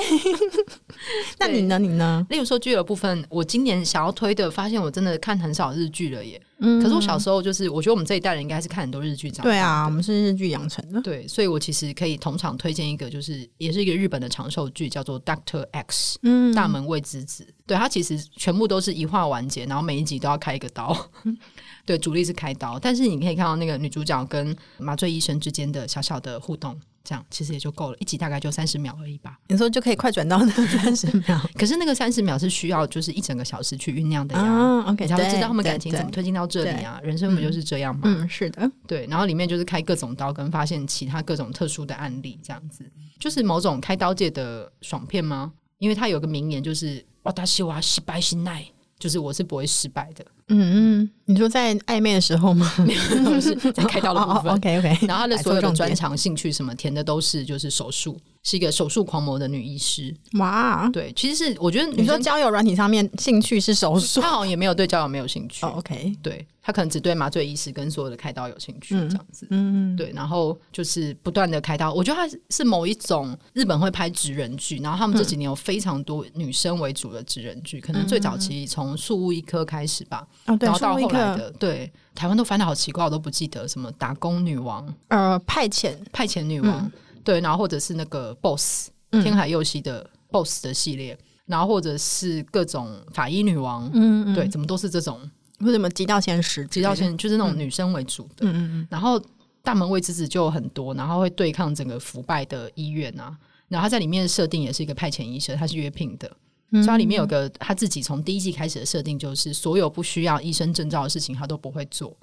[1.39, 1.79] 那你呢？
[1.79, 2.25] 你呢？
[2.31, 6.41] 例如说 GL 部分，我今年想要推的，发现我真的看很少日剧了耶。
[6.61, 9.51] 嗯，可是我小时候就是，我觉得我们这一代人应该是看很多日剧长大的。
[9.51, 11.01] 对啊，我们是日剧养成的。
[11.01, 17.47] 对，所以我其实可以同场推荐一个，就是也是一个日本的长寿剧，叫做《Doctor X》，嗯，大门未知子。
[17.67, 20.97] 对，它其实全部都是一话完结，然后每一集都要开一个刀。
[21.87, 26.79] 对，主力是开刀，但是你可以看到那个女主角跟麻醉医生之间的小小的互动。
[27.09, 29.39] 这样其实也就够了，一集大概就三十秒而已吧。
[29.47, 34.43] 你说就可以快转到那三十秒， 可是那个三十秒是需要就是一整个小时去酝酿的呀。
[34.43, 37.01] 啊、OK，你才会知道他们感情怎么推进到这里啊。
[37.03, 38.03] 人生不就是这样吗？
[38.05, 39.07] 嗯，是的，对。
[39.07, 42.85] 然后里面就是开各种刀，跟发现其他各种特殊的案例，这样子
[43.19, 45.51] 就是某种开刀界的爽片吗？
[45.79, 48.63] 因为他有个名言，就是“我大西瓦失败心奈”，
[48.99, 50.25] 就是我是不会失败的。
[50.49, 52.71] 嗯嗯，你说在暧昧的时候吗？
[52.79, 54.53] 没有，是在开刀的部分。
[54.57, 55.07] OK OK。
[55.07, 60.15] 然后他的所有的专长、兴趣什么，填的都是就是手术，是一个手术狂魔的女医师。
[60.39, 65.67] 哇，对，其实是我觉得你说交友软体上面兴趣是手术，她好像也没有对交友没有兴趣。
[65.67, 66.47] Oh, OK，对。
[66.61, 71.91] 她可能只对麻醉医师跟所有的开刀有兴趣，这样子，嗯，嗯对，然后就是不断的开刀。
[71.91, 86.93] 我觉得她是某一种日本会拍职人剧，然后他们这几年有非常多女生为主的职人剧，嗯、可能最早期从宿雾一科开始吧，哦、然后到后来的，对，台湾都翻的好奇怪，我都不记得什么打工女王，呃，派遣派遣女王，嗯、
[87.29, 91.15] 对，然后或者是那个 boss、嗯、天海佑希的 boss 的系列，
[91.45, 95.21] 然后或者是各种法医女王，嗯，嗯，对，怎么都是这种。
[95.59, 96.67] 为什么极道鲜师？
[96.69, 98.89] 极道鲜就是那种女生为主的，嗯嗯嗯。
[98.91, 99.23] 然后
[99.63, 103.37] 大门卫之子就很多，然后会对抗整个腐败的医院啊。
[103.69, 106.27] 然后他在里面的设定也是一个派遣医生，他是约聘的，
[106.71, 112.17] 所以他里面有个他自己从第一季开始的设定，就是所有不需要医生证照的事情他都不会做，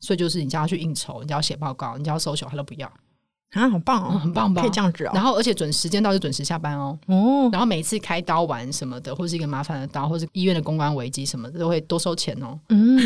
[0.00, 2.92] 所以就是你叫他去应酬，你叫他写报告，你叫他 social，他都不要。
[3.50, 4.62] 啊，好棒哦，嗯、很棒吧？
[4.62, 5.10] 可以这样子哦。
[5.12, 6.96] 然后，而且准时间到就准时下班哦。
[7.06, 7.48] 哦。
[7.50, 12.58] 然后每次开刀完什么的，或是一个麻烦的刀，或是医院的公关危机什么的，都会多收钱哦。
[12.68, 12.98] 嗯。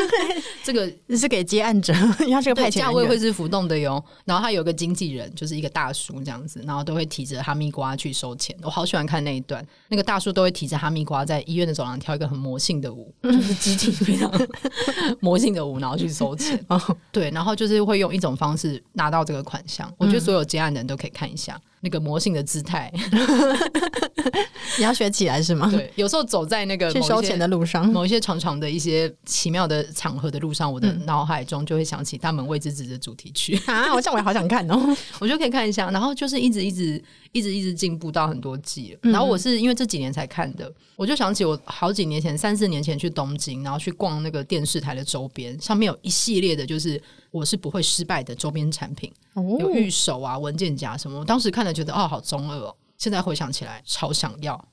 [0.62, 4.02] 这个是给接案者，因为他这个派遣价位会是浮动的哟。
[4.26, 8.54] 然后他有个经纪人，就是一个大叔这样子，然后都会提着哈密瓜去收钱。
[8.62, 14.30] 我好喜欢看那一段，那个大叔都会提着哈密瓜在医院的走廊跳一个很魔性的舞，就是肢体非常
[15.20, 16.62] 魔性的舞，然后去收钱。
[16.68, 16.78] 哦。
[17.10, 19.85] 对，然后就是会用一种方式拿到这个款项。
[19.98, 22.92] 我觉得所有接案的人都可以看一下那个魔性的姿态，
[24.78, 25.70] 你要学起来是吗？
[25.70, 33.92] 对，有时候走在那个去收钱的路上，某一些长长的一些奇妙的场合的路上，我的脑海中就会想起《大门未知子》的主题曲啊！
[33.94, 35.90] 我这样我也好想看哦， 我就可以看一下。
[35.90, 39.10] 然后就是一直一直一直一直进步到很多季了。
[39.10, 47.00] 然后我是因为这几年才看的，我就想起我好几年前三四年前去东京，然后去逛那个电视台的周边，上面有一系列的就是。
[47.36, 51.18] 我是不会失败的周边产品，哦、有御守啊、文件夹什么。
[51.20, 52.74] 我当时看了觉得哦，好中二哦。
[52.96, 54.68] 现在回想起来，超想要。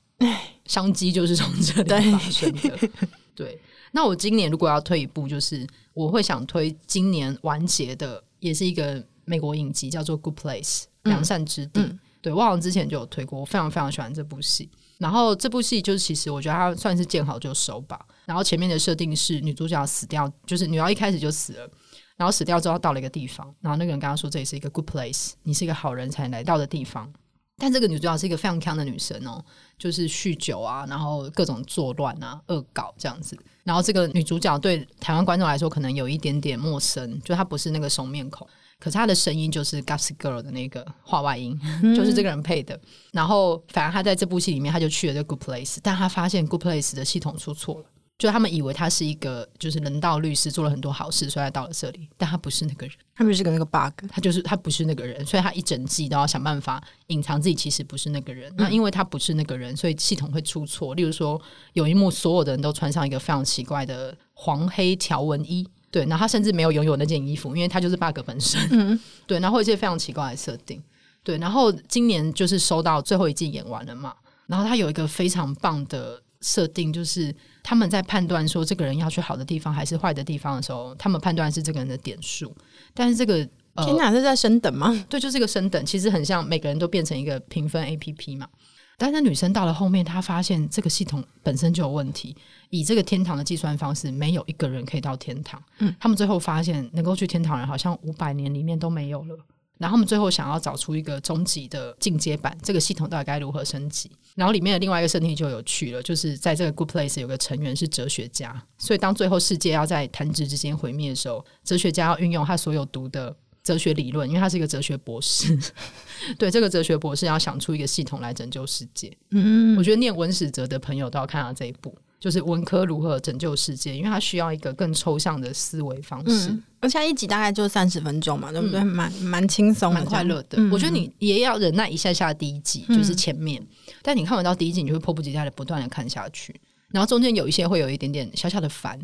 [0.66, 2.70] 商机就是从这里发生的。
[2.70, 2.92] 对，
[3.36, 11.82] 对，那我今年如果要推一部，就是我会想推今年完结的，也是一个美国影集，叫做《Good Place》良善之地。
[11.82, 14.70] 嗯、对，我好像之前就有推过，我非常非常喜欢这部戏。
[15.00, 18.00] 然后这部戏就是其实我觉得它算是见好就收吧。
[18.26, 21.70] 然后前面的设定是女主角死掉，就是女儿一开始就死了。
[22.16, 27.12] 然后死掉之后到了一个地方，然后那个人跟他说：“这里是一个 good place，你是一个好人才来到的地方。”
[27.58, 29.44] 但这个女主角是一个非常强的女生哦，
[29.78, 33.38] 就是酗酒啊，然后各种作乱啊、恶搞这样子。
[33.64, 38.46] 然后这个女主角对台湾观众来说可能有一点点陌生，就她不是那个熟面孔，
[38.80, 42.78] 可是她的声音就是 Gossip Girl 的那个话外音，嗯、就是这个人配的。
[43.12, 47.86] 然后反而她在这部戏里面，她就去了这个 good place，但她发现 good place 的系统出错了。
[48.16, 52.08] 就他们以为他是一个就是人道律师，做了很多好事，所以他到了这里。
[52.16, 58.50] 但他不是那个人，他不是个那个 bug，他就是他不是那个人，所以他一整季都要想办法隐藏自己其实不是那个人。
[58.52, 60.96] 嗯、那因为他不是那个人，所以系统会出错。
[60.96, 61.42] 例如说，
[61.74, 68.62] 有一幕所有的人都穿上一个非常奇怪的黄黑条纹衣，对，然后他甚至没有拥有那件衣服，因为他就是 bug 本身。
[68.72, 68.98] 嗯，
[69.28, 70.82] 对，然后一些非常奇怪的设定，
[71.24, 74.14] 对，然后今年就是收到最后一季演完了嘛，
[74.48, 76.23] 然后他有一个非常棒的。
[76.44, 82.56] 设定就是他们在判断说这个人要去好的地方还是坏的地方的时候，他们判断是这个人的点数。
[82.94, 83.38] 但是这个
[83.78, 84.94] 天哪，是在升等吗？
[85.10, 85.84] 对，就是一个升等。
[85.86, 88.48] 其实很像每个人都变成一个评分 APP 嘛。
[88.96, 92.36] 但是女生到了后面，她发现这个系统本身就有问题。
[92.70, 95.62] 以这个天堂的计算方式，没有一个人可以到天堂。
[95.80, 99.36] 嗯，他们最后发现能够去天堂人好像五百年里面都没有了。
[99.84, 104.10] 然后他们最后想要找出一个终极的进阶版，这个系统到底该如何升级？
[104.34, 115.60] 然后里面的另外一个设定就有趣了，就是在这个 Good Place 有个成员是哲学家，所以当最后世界要在弹指之间毁灭的时候，哲学家要运用他所有读的哲学理论，因为他是一个哲学博士，
[116.40, 119.12] 对这个哲学博士要想出一个系统来拯救世界。
[119.32, 121.94] 嗯，我觉得念文史哲的朋友都要看到这一部。
[122.24, 126.52] 就是文科如何拯救世界，因为它需要一个更抽象的思维方式。
[126.52, 128.82] 嗯、而且一集大概就三十分钟嘛，对不对？
[128.82, 130.58] 蛮蛮轻松、蛮快乐的。
[130.58, 133.62] 嗯、我觉得你也要忍耐一下下第一集，嗯、就是前面。
[134.02, 136.56] 但你看完到第一集，你就会迫不及待的不断的看下去。
[136.92, 138.98] 然后中间有一些会有一点点小小的烦，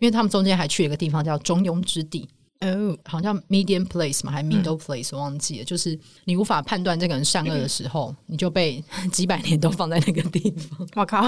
[0.00, 2.28] 因为他们中间还去了一个地方叫中庸之地。
[2.64, 5.64] 哦，好像 medium place 嘛，还 middle place，、忘记了。
[5.64, 10.88] 就是你无法判断这个人善恶的时候，嗯、你就被 几百年都放在那个地方。
[10.94, 11.22] 我靠！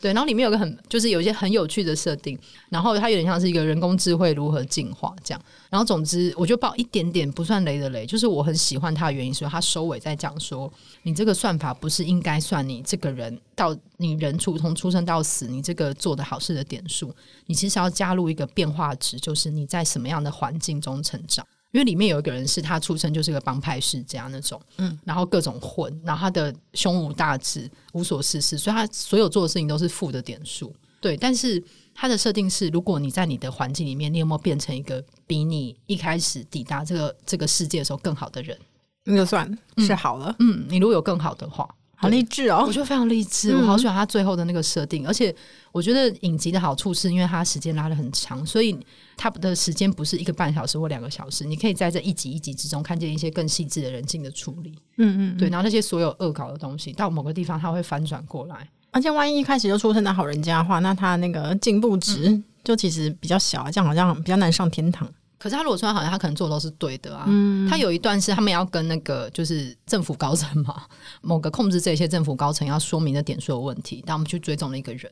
[0.00, 5.40] 对，然后里面有个很，就是有一些很有趣的设定，然后它有点像是一个人工智慧如何进化这样。
[5.68, 17.14] 然后总之，我就爆一点点不算雷的雷，就是我很喜欢它的原因，所以它收尾在讲说，你这个算法不是应该算你这个人到你人出从出生到死，你这个做的好事的点数，
[17.46, 21.46] 你其实要加入一个变化值，就是你在什么样的环境中成长。
[21.72, 30.74] 因为里面有一个人是他出生就是个帮派世家那种，嗯，然后各种混，然后他的胸无大志，无所事事，所以他所有做的事情都是负的点数。
[31.00, 31.62] 对，但是。
[31.92, 38.56] 他的设定是，如果你在你的环境里面，你有没有变成一个比你一开始抵达这个这个世界的时候更好的人？
[39.04, 40.34] 那就算是好了。
[40.38, 41.68] 嗯，你如果有更好的话，
[42.00, 42.64] 好励志哦！
[42.66, 45.04] 我觉得非常励志，我好喜欢他最后的那个设定。
[45.04, 45.34] 嗯、而且
[45.70, 48.74] 我觉得影集的好处是因为它时间拉的很长，所以
[49.18, 54.70] 它的时间不是一个半小时或两个小时，你可以在这一集一集之中看见一些更细致的人性的处理。
[54.96, 58.66] 嗯，嗯嗯，对，然后那些所有恶搞的东西到某个地方，它会翻转过来。
[58.92, 65.06] 而且万一一开始就出生在好人家的话，那他那个进步值就其实比较小，这样好像比较难上天堂。
[65.40, 67.24] 可是他如果穿好像他可能做的都是对的啊。
[67.26, 70.82] 嗯，他有一段是他们要跟那个就是政府高层嘛，
[71.22, 75.10] 某个控制这些政府高层要说明的点数有问题，但我们去追踪了一个人。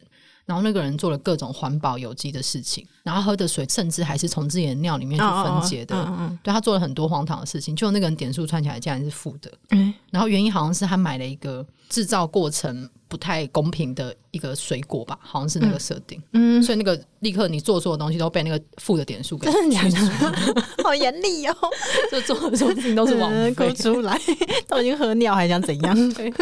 [0.48, 5.94] 然后那个人做了各种环保有机的事情，然后喝的水甚至还是从自己的尿里面去分解的。
[5.94, 9.52] 哦哦哦对，他做了很多荒唐的事情，就那个人点数串起来竟然是负的。
[9.72, 16.18] 嗯，然后原因好像是他买了一个制造过程不太公平的一个水果吧，好像是那个设定。
[16.32, 19.82] 嗯，所以那个立刻你做错的东西都被那个负的点数给真的假
[20.18, 20.64] 的？
[20.82, 21.54] 好严厉哦！
[22.11, 24.18] 就做的事情都是往哭出来，
[24.66, 25.94] 都已经喝尿还想怎样？
[26.14, 26.32] 对，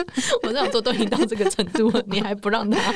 [0.44, 2.94] 我这样做都已经到这个程度了，你还不让他？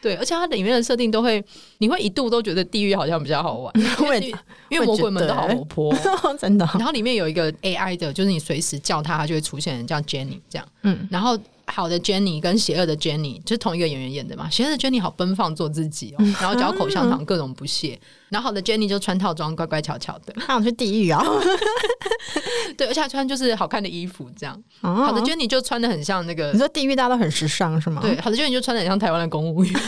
[0.00, 1.42] 对，而且它里面的设定都会，
[1.78, 4.34] 你会一度都觉得地狱好像比较好玩， 因为
[4.68, 5.94] 因为魔鬼们都好活泼，
[6.38, 6.68] 真的。
[6.74, 10.68] 然后里面有一个 AI 的，就是你随时叫他，他就会出现，叫 Jenny 这样。
[10.82, 11.38] 嗯，然后。
[11.72, 14.48] 好的 Jenny 跟邪恶的 Jenny 就是同一个演员演的嘛。
[14.48, 17.98] 邪恶的 Jenny 好奔放做自己哦， 然后嚼口香糖各种不屑。
[18.28, 21.22] 然后好的 Jenny 就穿套装乖乖巧巧的，他想去地狱啊。
[22.76, 24.60] 对，而且他穿就是好看的衣服这样。
[24.80, 28.00] 好的 Jenny 就穿的很像那个，你说地狱大家都很时尚是吗？
[28.02, 29.72] 对，好的 Jenny 就穿的很像台湾的公务员。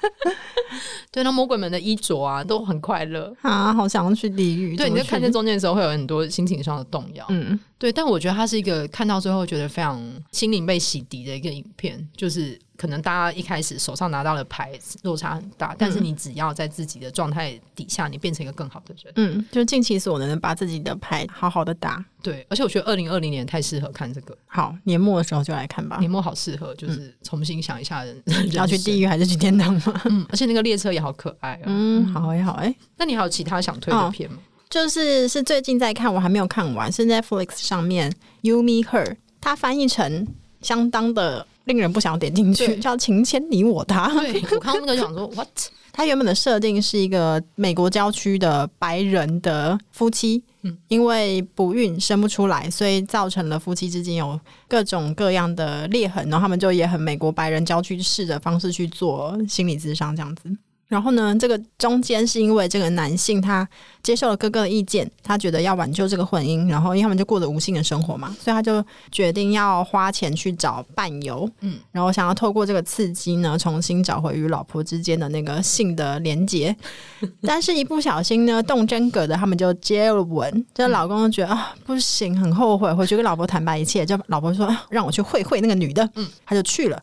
[1.12, 4.76] 对，那魔鬼们的衣着啊，都很快乐啊，好想要去地狱。
[4.76, 7.26] 对，你在看见中间的时候，会有很多心情上的动摇。
[7.30, 10.00] 嗯，对，但我觉得它是一个看到最后觉得非常
[10.32, 12.58] 心灵被洗涤的一个影片，就是。
[12.80, 22.02] 可能大家一开始手上拿到的牌落差很大，但是你只要在自己的状态底下，你变成一个更好的人，嗯，就尽其所能把自己的牌好好的打。
[22.22, 24.34] 对，而且我觉得二零二零年太适合看这个。
[24.46, 25.98] 好，年末的时候就来看吧。
[25.98, 30.00] 年末好适合，就是重新想一下人，要去地狱还是去天堂吗？
[30.06, 31.64] 嗯，而且那个列车也好可爱啊。
[31.66, 32.74] 嗯，好哎，好哎。
[32.96, 34.38] 那你还有其他想推的片吗？
[34.38, 34.40] 哦、
[34.70, 40.26] 就是是最近在看，我还没有看完，是 Netflix 上面 You Me Her，它翻译成
[40.62, 41.46] 相当的。
[41.64, 44.08] 令人不想点进去，叫情牵你我他。
[44.20, 45.48] 对，我看到那个就想说，what？
[45.92, 60.44] 他原本的设定是一个美国郊区的白人的夫妻，嗯，因为不孕生不出来，所以造成了夫妻之间有各种各样的裂痕，然后他们就也很美国白人郊区式的方式去做心理咨商，这样子。
[60.90, 63.66] 然后呢，这个中间是因为这个男性他
[64.02, 76.76] 接受了哥哥的意见，他觉得要挽救这个婚姻，然后因为他们就过着无性的生活嘛，所以他就决定要花钱去找伴游，嗯，然后想要透过这个刺激呢，重新找回与老婆之间的那个性的连结。
[77.42, 87.00] 但是，一不小心呢，动真格的他们就接了吻，这老公就觉得啊不行，很后悔，回去跟老婆坦白一切，就老婆说让我去会会那个女的，嗯，他就去了。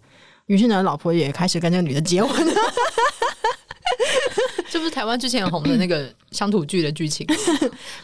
[0.47, 2.45] 于是呢，老婆也开始跟这个女的结婚。
[4.70, 7.26] 这不是台湾之前很红的那个 乡土剧的剧情？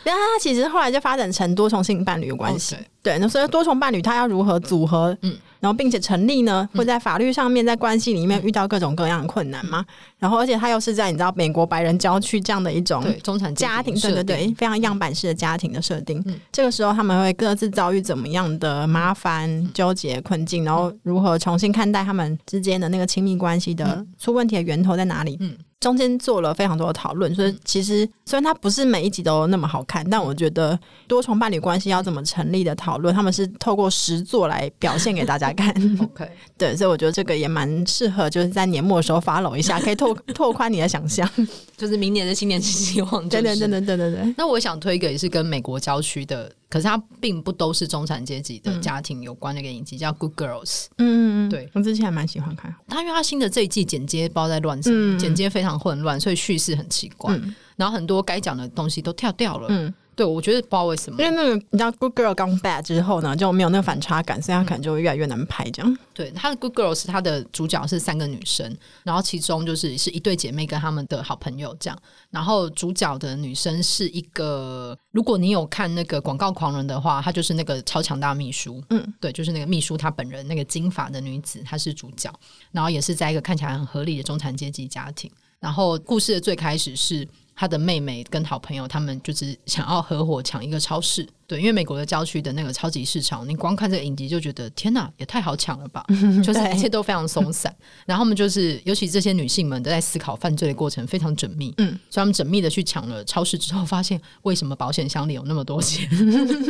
[0.04, 2.76] 然后他其实后来就发展成多重性伴侣的关系。
[3.02, 5.16] 对，那所以多重伴侣他要如何组合？
[5.24, 6.68] 嗯，然后并且成立呢？
[6.74, 9.84] 会在法律上面，在关系里面遇到各种各样的困难吗？
[9.86, 16.24] 嗯、然后，而且他又是在你知道美国白人郊区这样的一种中产家庭，对对对，非常样板式的家庭的设定。
[16.28, 20.63] 嗯、这个时候他们会各自遭遇怎么样的麻烦、纠结、困境？
[20.63, 25.36] 然后如何重新看待他们之间的那个亲密关系的出问题的源头在哪里？
[25.42, 25.58] 嗯。
[25.84, 35.70] 中间做了非常多的讨论，所以其实虽然它不是每一集都那么好看，但我觉得多重伴侣关系要怎么成立的讨论，他们是透过实作来表现给大家看。
[36.01, 36.26] OK，
[36.58, 41.30] 对，所以我觉得这个也蛮适合，就是在年末的时候 follow 一下， 可以拓拓宽你的想象，
[41.76, 43.28] 就是明年的新年新希望。
[43.28, 44.34] 对对对对对对对。
[44.38, 46.49] 那我想推一个也是跟美国郊区的。
[46.74, 50.65] 可是它并不都是中产阶级的家庭有关的一个影集，嗯、叫《Good Girls》。
[50.97, 52.76] 嗯，对，我之前还蛮喜欢看。
[52.88, 57.38] 它因为它新的这一季剪接包在乱剪接非常混乱，所以叙事很奇怪。
[57.38, 59.67] 嗯、然后很多该讲的东西都跳掉了。
[59.69, 59.93] 嗯。
[60.16, 65.97] 对，我觉得不知道为什么，因为那个你知道《Good Girl》Gone Bad 之后呢，就没有那个反差感，所以他可能就会越来越难拍这样。
[66.14, 71.97] 对，他的《Good Girl》是他的主角是三个女生，然后其中就是是一对姐妹跟他们的好朋友这样。
[72.30, 78.84] 然后主角的女生是一个，如果你有看那个《广告狂人》的话，她就是那个超强大秘书。
[78.91, 82.32] 嗯，对，就是那个秘书她本人，那个金发的女子，她是主角，
[82.72, 85.32] 然后也是在一个看起来很合理的中产阶级家庭。
[85.59, 87.28] 然后故事的最开始是。
[87.56, 91.28] 他的妹妹跟好朋友，他们就是想要合伙抢一个超市。
[91.46, 96.06] 对，因为美国的郊区的那个超级市场，你光看这个影集就觉得天哪，也太好抢了吧！
[96.44, 97.74] 就是一切都非常松散。
[98.06, 101.74] 然后他们就是，尤其这些女性们都在思考犯罪的过程非常缜密。
[101.78, 106.08] 嗯，所以他们缜密的去抢了超市之后，发现为什么保险箱里有那么多钱？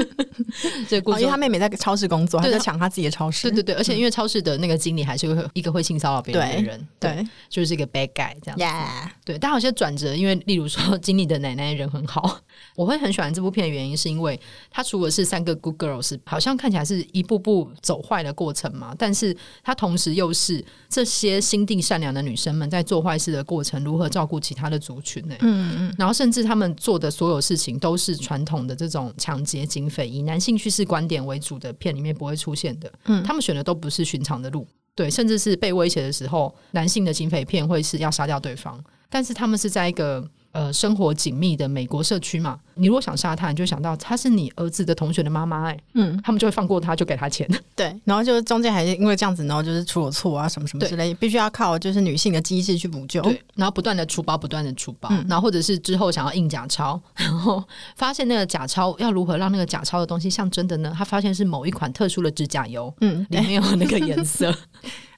[0.89, 3.49] 这故事、哦，因为他妹妹在超市工作，他就抢他自己的超市。
[3.49, 9.11] 对对对，而且因为超市的那个经理还是会一个会性骚扰别人的人，对，对就是一个 bad guy 这样。
[9.23, 12.39] 对，但有些转折，因为例如说 经理的奶奶人很好，
[12.75, 14.39] 我会很喜欢这部片的原因是因为。
[14.75, 25.35] 他除了是三个 good girls，好像看起来是一步步走坏的过程嘛，但是他同时又是这些心地善良的女生们在做坏事的过程，如何照顾其他的族群呢？
[25.41, 32.91] 嗯嗯，然后甚至他们做的所有事情都是传统的这种抢劫、警匪以男性叙事观点为主的片里面不会出现的。
[33.05, 40.27] 嗯，他们选的都不是寻常的路，对，甚至是被威胁的时候，男性的警匪片会是要杀掉对方，但是他们是在一个。
[40.53, 57.63] 呃，生活紧密的美国社区嘛，你如果想杀他，你就想到他是你儿子的同学的妈妈，哎，嗯，他们就会放过他，就给他钱，对，然后就中间还是因为这样子，然后就是出了错啊，什么什么之类，必须要靠就是女性的机智去补救，对，然后不断的出包，不断的出包，嗯，然后或者是之后想要印假钞，然后
[57.95, 60.93] 发现那个假钞要如何让那个假钞的东西像真的呢？
[60.95, 64.55] 他发现是某一款特殊的指甲油，嗯，里面有那个颜色。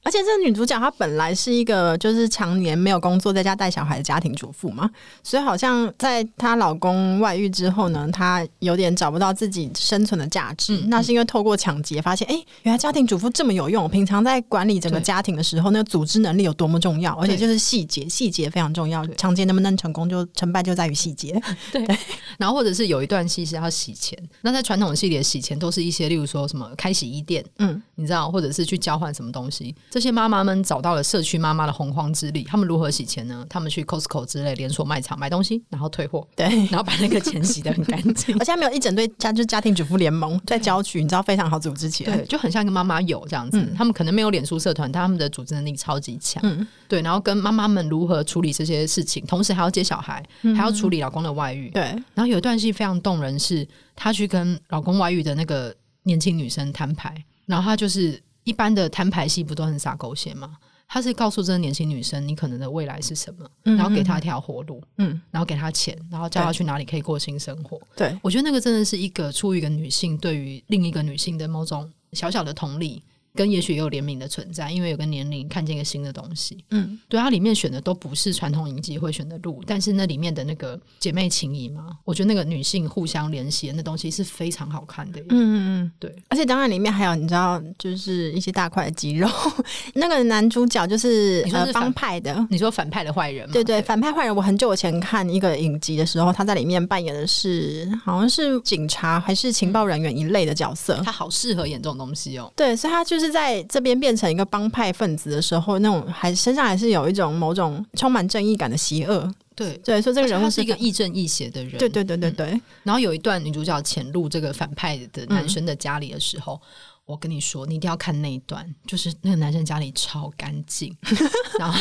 [0.05, 4.89] 而且这个女主角她本来是一个就是常年没有工作，在家带小孩的家庭主妇嘛，
[5.23, 10.77] 所以好像在她老公外遇之后呢，她有点找不到自己生存的价值。
[10.77, 13.89] 嗯、那是因为透过抢劫发现，哎、欸，原来家庭主妇这么有用。
[13.89, 19.03] 平常在管理整个家庭的时候，那个组织能力有多么重要，而且就是细节，细节非常重要。
[19.17, 21.41] 抢劫能不能成功，就成败就在于细节。
[21.73, 21.97] 对，对，
[22.37, 29.73] 然后或者是有一段戏是要洗钱，那在传统戏里的洗钱都是一些，例如说什么开洗衣店，嗯，你知道，或者是去交换什么东西。
[29.95, 33.45] 这些妈妈们找到了社区妈妈的洪荒之力，他们如何洗钱呢？
[33.49, 38.35] 他们去 Costco 之类连锁卖场买东西，然后退货，对，然后把那个钱洗得很干净。
[38.35, 43.57] 而且他们有一整队家，就是家庭主妇联盟在郊区，你知道非常好组织起来，对，就很像一个妈妈有这样子。
[43.57, 46.43] 嗯、他们可能没有脸书社团，但他们的组织能力超级强。
[46.45, 51.69] 嗯，对，然后跟妈妈们如何处理这些事情，同时还要接小孩，嗯、还要处理老公的外遇。
[51.69, 51.83] 对，
[52.13, 53.65] 然后有一段戏非常动人，是
[53.95, 55.73] 她去跟老公外遇的那个
[56.03, 57.15] 年轻女生摊牌，
[57.45, 58.21] 然后她就是。
[58.45, 60.57] 一般的摊牌戏不都很洒狗血吗？
[60.87, 67.81] 他是告诉这个年轻女生，你可能的未来是什么，嗯、然后给她一条活路，嗯，然后给她钱，然后叫她去哪里可以过新生活。
[67.95, 73.01] 对，我觉得那个真的是一个出于一个女性对于另一个女性的某种小小的同理。
[73.35, 76.63] 跟也许也有怜悯的存在，因为有个年龄看见一个新的东西。
[76.71, 85.19] 嗯，对，它里面选的都不是传统影集会选的路，但是那里面的那个姐妹情谊嘛，我觉得那个女性互相联系的那东西是非常好看的。
[85.19, 86.15] 嗯嗯嗯，对。
[86.29, 89.29] 而且当然里面还有你知道，就是一些大块的肌肉。
[89.93, 93.53] 那个男主角就是呃帮派的，你说反派的坏人吗？
[93.53, 94.33] 对对，反派坏人。
[94.33, 101.01] 我很久以前看一个影集的时候，他在里面扮演的是好像是警察还是情报人员一类的角色。
[101.03, 102.49] 他好适合演这种东西哦。
[102.55, 103.24] 对，所以他就是。
[103.25, 109.33] 是在这边变成一个帮派分子的时候，那种还身上还是有一种某种充满正义感的邪恶。
[109.55, 111.77] 对对，所以这个人物是一个亦正亦邪的人。
[111.77, 112.59] 对对对对对。
[112.83, 116.61] 然后有一段女主角潜入这个反派的男生的家里的时候，嗯、
[117.05, 120.93] 我跟你说，你一定要看那一段，就是那个男生家里超干净，
[121.57, 121.79] 然后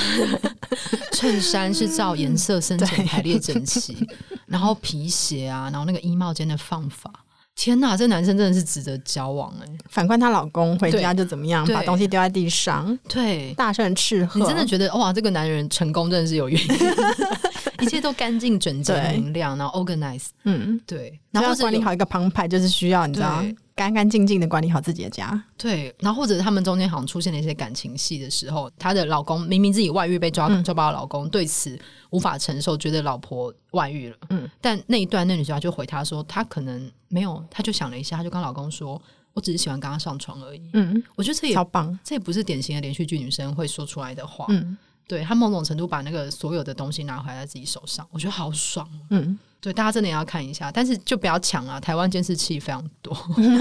[1.11, 4.07] 衬衫是照颜色深浅排列整齐，
[4.47, 7.24] 然后皮鞋啊，然后那个衣帽间的放法。
[7.57, 9.66] 天呐，这男生真的是值得交往哎！
[9.88, 14.40] 反观她老公回家就怎么样，把东西丢在地上，对，大声斥喝。
[14.40, 16.68] 你真的觉得哇，这个男人成功真的是有原因，
[17.85, 21.20] 一切都干净整洁明亮，然后 organize，嗯，对。
[21.30, 23.45] 然后管理好一个旁派，就是需要你知道。
[23.76, 25.93] 干干净净的管理好自己的家，对。
[25.99, 31.76] 然后或者他们中间好像出现了一些感情戏的时候，她的老公明明自己外遇被抓，抓包的老公对此
[32.11, 34.16] 无法承受，觉得老婆外遇了。
[34.30, 34.49] 嗯。
[34.61, 39.03] 但那一段那女主角就回他说，她可能没有，她就想了一下，她就跟老公说
[39.35, 41.03] ：“我只是喜欢跟他上床而已。”嗯。
[41.16, 44.47] 我觉得这也超棒，这也不是典型的连续剧女生会说出来的话。
[44.51, 44.78] 嗯。
[45.07, 48.88] 对，他某种程度把那个所有的东西拿回来在自己手上，我觉得好爽。
[49.11, 49.38] 嗯。
[49.65, 51.81] 对，大家真的也要看一下，但是就不要抢啊！
[51.81, 53.17] 台湾监视器非常多，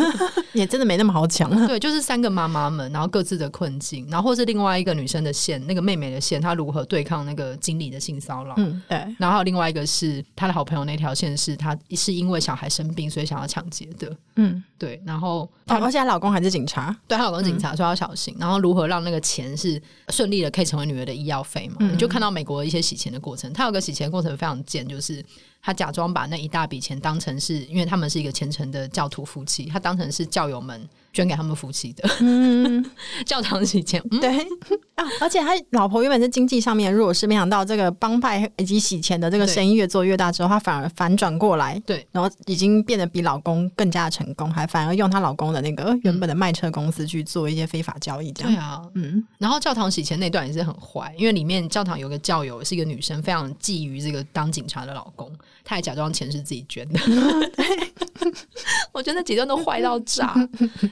[0.51, 1.49] 也真的没那么好抢。
[1.65, 8.53] 对，就是三个妈妈们，然后各自的困境，然后或是另外一个女生的线，那个妹妹的线，她如何对抗那个经理的性骚扰？
[8.57, 9.15] 嗯，对。
[9.17, 14.13] 然后另外一个是她的好朋友那条线，是她是因为小孩生病，所以想要抢劫的。
[14.35, 15.01] 嗯，对。
[15.05, 18.35] 然后她而且她老公还是警察，对，她老公是警察，所以要小心。
[18.37, 21.77] 然后如何让那个钱是顺利的可以成为女儿的医药费嘛？
[21.79, 25.23] 嗯，你就看到美国的一些洗钱的过程，她有个洗钱的过程非常贱，就是。
[25.65, 32.83] 他假装把那一大笔钱当成是，因为他们是一个虔诚的教徒夫妻，他当成是教友们捐给他们夫妻的，嗯、
[33.25, 34.01] 教堂洗钱。
[34.19, 34.35] 对
[34.95, 48.51] 啊，而且他老婆原本是经济上面的弱势，没想到这个帮派以及洗钱的这个生意越做越大之后，他反而反转过来，对，然后已经变得比老公更加成功，还反而用她老公的那个原本的卖车公司去做一些非法交易，这样。
[48.51, 49.23] 对啊，嗯。
[49.37, 55.31] 然后教堂洗钱那段也是很坏，因为里面教堂有个教友是一个女生，非常觊觎这个当警察的老公。
[55.63, 56.99] 她还假装钱是自己捐的，
[58.91, 60.33] 我觉得那几段都坏到炸。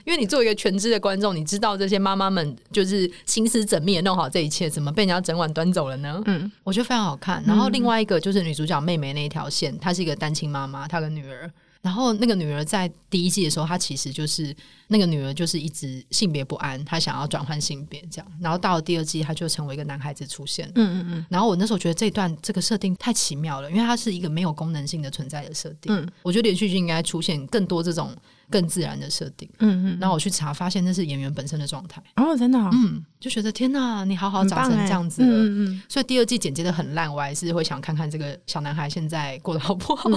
[0.05, 6.21] 因为你作为一个全知的观众，你知道这些妈妈们就是心思缜密的弄好这一切，怎么被人家整碗端走了呢？
[6.25, 7.43] 嗯，我觉得非常好看。
[7.45, 11.51] 然后另外一个就是女主角妹妹那一条线，她是一个单亲妈妈，她的女儿。
[11.81, 14.55] 然后那个女儿在第一季的时候，她其实就是
[14.91, 18.31] 那个女儿，就是一直性别不安，她想要转换性别这样。
[18.41, 20.69] 然后到了第二季，她就成为一个男孩子出现。
[20.75, 21.25] 嗯嗯嗯。
[21.29, 25.95] 然后我那时候觉得这段这个设定太奇妙了，因为它是一个没有功能性的存在的设定。
[25.95, 26.05] 嗯。
[26.21, 28.13] 我觉得连续剧应该出现更多这种。
[28.51, 32.03] 更自然的设定，嗯嗯，然后我去查，发现那是演员本身的状态。
[32.17, 40.09] 哦，真的，嗯，就觉得天哪，你好好长成这样子，嗯嗯，所以第二季剪辑的很烂，我还是会想看看这个小男孩现在过得好不好，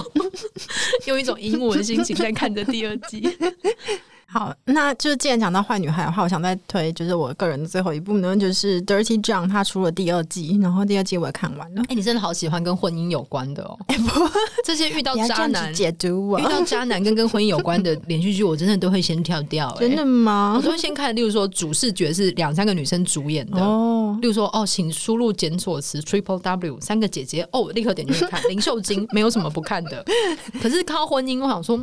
[1.07, 3.25] 用一种英文的心情在看着第二季。
[4.37, 11.81] 好，那就是既然讲到坏女孩的话，我想再推，就是我个人的最后一部呢，就是《Dirty John》，他出了第二季，然后第二季我也看完了。
[11.83, 13.79] 哎、欸，你真的好喜欢跟婚姻有关的哦！
[13.87, 14.29] 哎、欸、不，
[14.65, 19.79] 这些遇到 渣男解读啊，遇到渣男跟跟婚姻有关的连续剧，我真的都会先跳掉、欸。
[19.79, 20.55] 真的吗？
[20.57, 28.43] 我都会先看，例如说主视觉是两三个女生主演的哦，例如说哦，请输入检索词 Triple W 三个姐姐哦，立刻点进去看。
[28.51, 30.03] 林秀晶没有什么不看的，
[30.61, 31.79] 可是看到婚姻，我想说。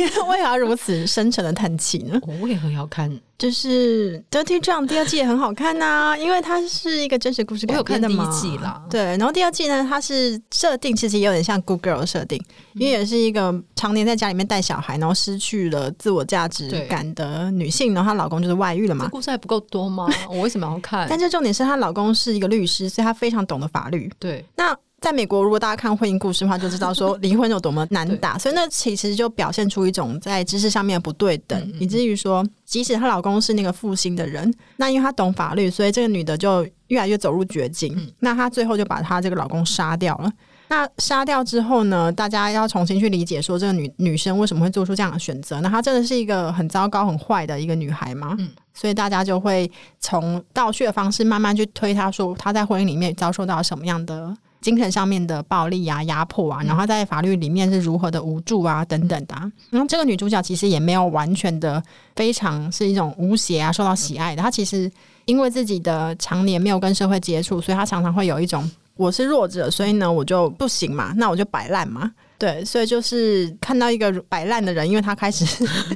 [0.28, 2.18] 为何要如此深沉的叹气呢？
[2.26, 3.10] 我为何要看？
[3.38, 8.24] 就是《Dirty John》第二季也很好看呐、啊，因为它是一个真实故事改编的嘛。
[8.30, 9.02] 第一季啦，对。
[9.02, 12.40] 然后第二季呢，它是设定其实也有点像《Good Girl》的设定，
[12.74, 19.06] 嗯、因为也是一个常年在家里面带小孩，然后失去了自我价值感的女性，然后她老公就是外遇了嘛。
[19.06, 20.06] 这故事还不够多吗？
[20.30, 21.08] 我为什么要看？
[21.10, 24.08] 但这重点是她老公是一个律师，所以她非常懂得法律。
[24.20, 24.76] 对，那。
[25.02, 28.38] 在美国，如果大家看婚姻故事的话，就知道说离婚有多么难打。
[28.38, 37.92] 所以那其实就表现出一种在知识上面的不对等，嗯嗯，以至于说，即使她老公是那个负心的人，那因为她懂法律，所以这个女的就越来越走入绝境。
[37.96, 40.30] 嗯、那她最后就把她这个老公杀掉了。
[40.68, 45.60] 那杀掉之后呢，大家要重新去理解说，这个女女生为什么会做出这样的选择？
[45.60, 48.36] 那她真的是一个很糟糕、很坏的一个女孩吗？
[48.38, 54.32] 嗯、所以大家就会从倒叙的方式慢慢去推她，说她在婚姻里面遭受到什么样的。
[54.62, 59.50] 精神上面的暴力啊、压迫啊，然后在法律里面是如何的无助啊等等的、啊。
[59.70, 61.82] 然后这个女主角其实也没有完全的
[62.16, 64.42] 非常是一种无邪啊、受到喜爱的。
[64.42, 64.90] 她其实
[65.24, 72.10] 因为自己的常年没有跟社会接触，所以她常常会有一种我是弱者，所以呢我就不行嘛，那我就摆烂嘛。
[72.38, 75.44] 对，所以就是看到一个摆烂的人，因为他开始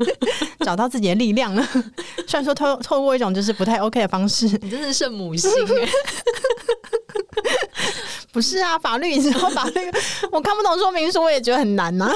[0.65, 1.63] 找到自己的力量了。
[2.29, 5.89] 虽然说透透过一种就是不太 OK 的方式，你真是圣母心哎。
[8.37, 9.91] 不是啊，法律 你知道法律，
[10.31, 12.15] 我看不懂说明书，我也觉得很难呐、啊。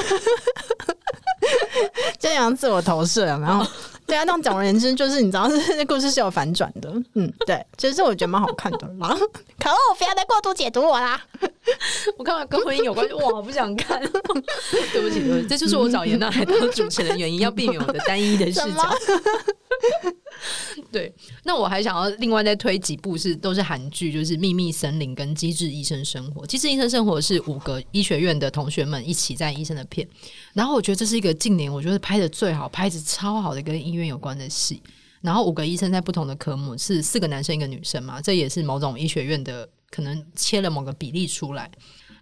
[2.21, 3.67] 这样自我投射，然后
[4.11, 6.93] 对啊，那总而言之，就是你知道，这故事是有反转的。
[7.15, 8.93] 嗯，对，其实我觉得蛮好看的。
[8.99, 11.23] 然 后可恶，不要再过度解读我啦！
[12.19, 14.01] 我看完跟婚姻有关系，哇，不想看。
[14.93, 18.93] 对不起，对不起，这就是我找颜讷来当主持人的原因，要避免我的单一的视角。
[20.91, 21.13] 对，
[21.45, 26.43] 那我还想要另外再推几部是都是韩剧，就是《秘密森林》跟《机智医生生活》。
[26.47, 30.07] 《机智医生生活》是五个医学院的同学们一起在医生的片，
[30.53, 34.83] 然后我觉得这是一个近年我觉得拍的最好、拍子超好的跟医院院有关的戏。
[35.21, 41.71] 然后五个医生在不同的科目，是四个男生一个女生嘛，这也是某种医学院的可能切了某个比例出来，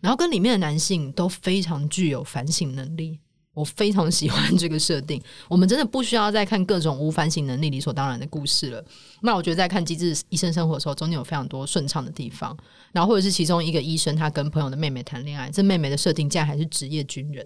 [0.00, 3.20] 然后跟里面的男性都非常具有反省能力。
[3.54, 8.84] 我非常喜欢这个设定，我们真的不需要再看各种无反省能力理所当然的故事了。
[9.20, 12.56] 那我觉得在看《机智医生生活》的时候，中间有非常多顺畅的地方，
[12.92, 17.44] 然后或者是其中一个医生他跟朋友的妹妹谈恋爱，这妹妹的设定竟然还是职业军人，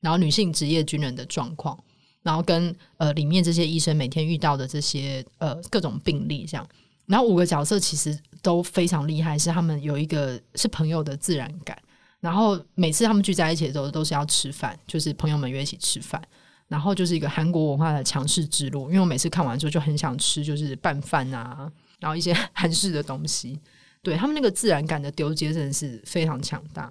[0.00, 1.78] 然后女性职业军人的状况，
[2.22, 6.66] 然后跟呃里面这些医生每天遇到的这些呃各种病例这样，
[7.06, 11.76] 然后五个角色其实都非常厉害，是他们有一个是朋友的自然感。
[12.20, 16.22] 然后每次他们聚在一起的时候，都是要吃饭，就是朋友们约一起吃饭。
[16.68, 21.70] 然后就是一个韩国文化的强势之路，因为我每次看完之后就很想吃，就是拌饭啊，
[22.00, 23.58] 然后一些 韩式的东西。
[24.02, 26.90] 对，他们那个自然感的丢接真的是非常强大。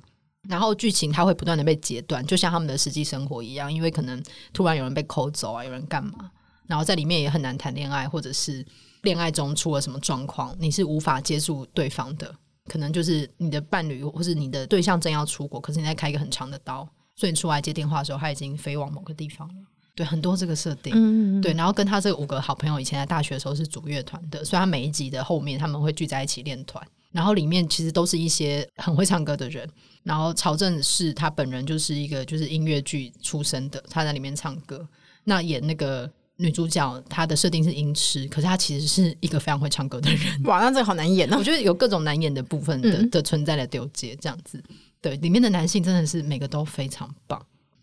[0.50, 4.22] 然后剧情它会不断的被截断，就像他们的实际生活一样，因为可能
[4.54, 6.32] 突然有人被扣走啊，有人干嘛，
[6.68, 8.66] 然后在里面也很难谈恋爱，或者是
[9.04, 12.36] 恋爱中出了什么状况，你是无法接触对方的。
[12.66, 19.54] 可能就是你的伴侣或是你的对象正要出国，可是你在开一个很长的刀，所以你出来接电话的时候，他已经飞往某个地方了。
[19.96, 21.54] 对，很多这个设定，嗯嗯对。
[21.54, 26.86] 然后跟他这五个好朋友以前在大学的时候是组乐团的，所以他每一集的后面他们会聚在一起练团。
[27.12, 29.70] 然后里面其实都是一些很会唱歌的人。
[30.04, 34.88] 然后曹正是他本人就是一个就是音乐剧出身的，他在里面唱歌。
[35.24, 36.10] 那演那个。
[36.38, 40.44] 女主角她的设定是音痴，可是她其实是一个非常会唱歌的人。
[40.46, 41.38] 哇，那这个好难演呢、啊。
[41.40, 44.60] 我觉得有各种难演的部分的、嗯、的存在的丢接这样子。
[45.00, 47.40] 对，里面的男性真的是每个都非常棒。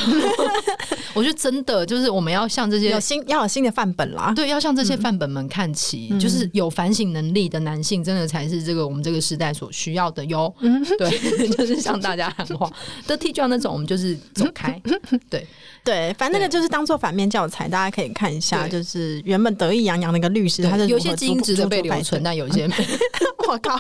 [1.14, 10.54] 我觉得真的就是我们要向这些有新要有新的范本啦，对，要向这些范本们看齐，嗯、就是有反省能力的男性，真的才是这个我们这个时代所需要的哟。
[10.60, 11.10] 嗯，对，
[11.50, 12.70] 就是向大家喊话。
[13.08, 14.82] 的 T 状那种，我们就是走开。
[15.30, 15.46] 对
[15.84, 18.68] 对，反正那个就是当做反面教材，大家可以看一下。
[18.68, 22.68] 就是原本得意洋洋的一个律师，他是有些基因值得被留存，但有些
[23.48, 23.78] 我靠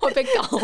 [0.00, 0.60] 会被搞。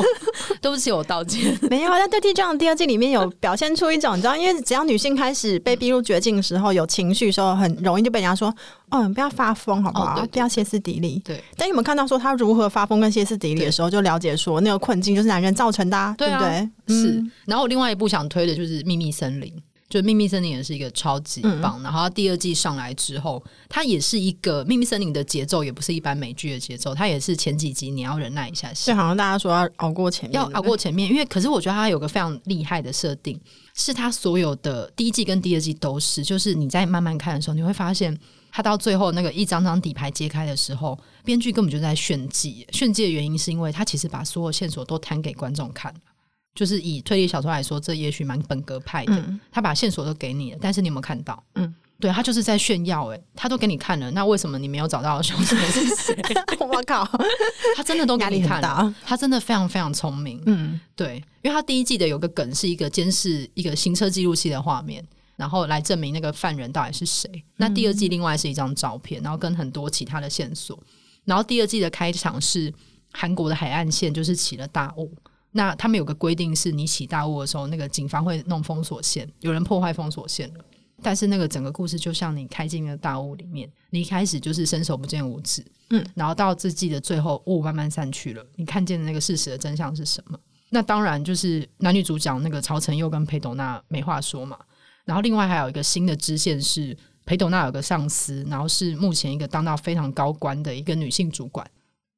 [0.60, 1.58] 对不起，我道歉。
[1.70, 8.54] 没有，但对 T 状第二季里面有表现出一种，你知道，因为只要女性开始被逼入绝境的时候，有情绪的时候，很容易就被人家说
[8.90, 10.12] ：“哦，你不要发疯，好不好？
[10.12, 11.42] 哦、对对对，不要歇斯底里。”对。
[11.56, 16.96] 但你有没有看到说他如何发疯跟歇斯底里的时候，就了解说那个困境就是男人造成的、啊，对，啊、对不对？
[16.96, 17.24] 是。
[17.46, 19.48] 然后我另外一部想推的就是《秘密森林》。
[19.88, 33.40] 就《秘密森林》也是一个超级棒，嗯、然后第二季上来之后，它也是一个《秘密森林》的节奏，也不是一般美剧的节奏，它也是前几集你要忍耐一下，就好像大家说要熬过前面，要熬过前面，因为可是我觉得它有个非常厉害的设定，
[33.78, 38.18] 是他所有的第一季跟第二季都是，就是你在慢慢看的时候，你会发现
[38.50, 45.94] 他到最后那个一张张底牌揭开的时候，编剧根本就在炫技，炫技的原因是因为他其实把所有线索都摊给观众看。
[46.56, 49.14] 就是以推理小说来说，这也许蛮本格派的。
[49.14, 51.40] 嗯、他把线索都给你了，但是你有没有看到？
[51.54, 53.08] 嗯，对，他就是在炫耀。
[53.08, 56.16] 哎，他都给你看了，那为什么你没有找到凶手是谁？
[56.60, 57.04] 我靠，
[57.76, 58.94] 他真的都给你看了。
[59.04, 60.40] 他真的非常非常聪明。
[60.46, 67.28] 嗯，对，因为他第一季的有个梗是一个监视一个行车记录器的画面，然后来证明那个犯人到底是谁。
[67.34, 70.78] 嗯、那第二季另外是一张照片，然后跟很多其他的线索。
[71.24, 72.72] 然后第二季的开场是
[73.12, 75.12] 韩国的海岸线就是起了大雾。
[75.50, 80.64] 那他们有个规定，是你起大雾的时候，那个警方会弄封锁线，有人破坏封锁线了。
[81.02, 90.38] 但是那个整个故事就像你开进了大雾里面，你一开始就是伸手不见五指，嗯，然后到这季的最后，雾慢慢散去了，你看见的那个事实的真相是什么？
[90.70, 94.58] 那当然就是男女主角那个曹承佑跟裴斗娜没话说嘛。
[95.04, 96.94] 然后另外还有一个新的支线是
[97.24, 101.66] 裴斗娜有个上司，然后是目前一个当到非常高官的一个女性主管。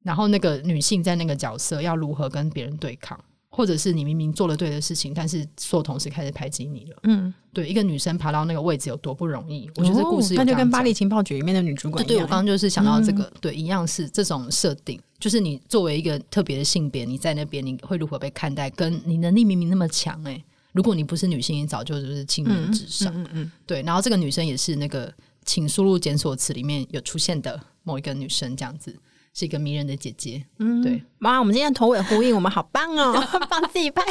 [0.02, 6.96] 然后那个女性在那个角色要如何跟别人对抗，或者是你明明做了对的事情，但是所有同事开始排挤你了。
[7.02, 9.68] 嗯，对，一个女生爬到那个位置有多不容易？
[9.74, 12.16] 我觉得这故事那、哦、就跟《巴黎情报局》里面的女主管一样。
[12.16, 18.70] 对，我刚刚就是想到这个，嗯、对，一样是这种设定，就是你作为一个特别的性别，你在那边你会如何被看待？
[18.70, 20.40] 跟你能力明明那么强，哎，
[20.72, 23.12] 如果你不是女性，你早就就是青云直上。
[23.14, 23.82] 嗯嗯对。
[23.82, 25.12] 然后这个女生也是那个
[25.44, 28.96] 请输入检索词里面有出现的某一个女生，这样子。
[29.32, 33.14] 是一个迷人的姐姐，嗯，对，哇，我们今天头尾呼应，我们好棒哦，
[33.48, 34.02] 帮自己拍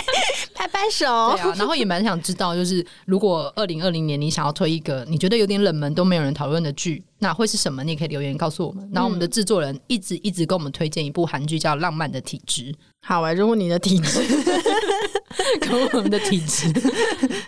[0.56, 1.06] 拍拍手，
[1.36, 7.84] 对啊，然后也蛮想知道，就是如果二零二零年你想要推一个你觉得有点冷门都没有人讨论的剧，那会是什么？
[7.84, 8.90] 你也可以留言告诉我们。
[8.94, 12.72] 然后我们的制作人一直一直跟我们推荐一部韩剧叫《浪漫的体质》。
[13.02, 14.22] 好啊，如果你的体质
[15.60, 16.72] 跟我们的体质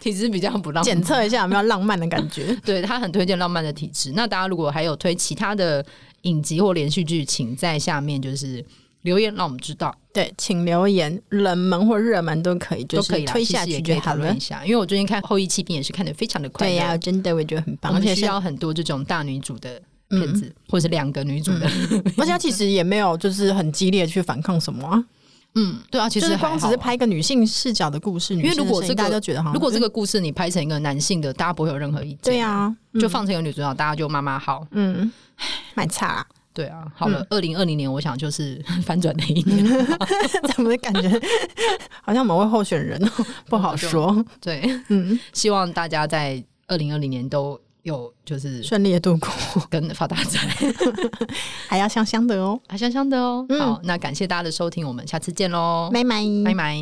[0.02, 2.54] 体质比较不浪漫，检测一下有没有浪漫的感觉？
[2.66, 4.10] 对，他很推荐《浪漫的体质》。
[4.14, 5.86] 那大家如果还有推其他的。
[6.24, 8.64] 影集或连续剧，请在下面就是
[9.02, 9.96] 留言，让我们知道。
[10.14, 14.66] 对，请留言，冷门或热门都可以，都可以推下去就好了一下。
[14.66, 25.04] 因为我最近看《后裔弃兵》也是看得非常的快，对呀、啊，真的我觉得很棒，而且需要很多这种大女主的片子，嗯、或者是两个女主的，嗯、 而且其实也没有就是很激烈去反抗什么、啊。
[25.56, 32.20] 嗯，对啊，其实光只是拍一个女性视角的故事，因为如果这个大家都觉得好，如果这个故事你拍成一个男性的，大家不会有任何意见。
[32.24, 34.66] 对啊，就放成一个女主角，大家就妈妈好。
[34.72, 35.12] 嗯，
[35.74, 36.26] 蛮差、啊。
[36.54, 39.66] 对啊，好了，二零二零年我想就是 翻转的一年，
[40.54, 41.10] 怎么感觉
[42.04, 43.02] 好像某位候选人
[43.48, 44.24] 不好说？
[44.42, 49.30] 对，嗯，希望大家在二零二零年都有就是顺利的度过。
[49.70, 50.48] 跟发大财。
[51.68, 52.60] 还要香香的哦。
[52.68, 53.46] 还香香的哦。
[53.60, 56.22] 好那感谢大家的收听我们下次见喽拜拜。
[56.46, 56.78] 拜拜。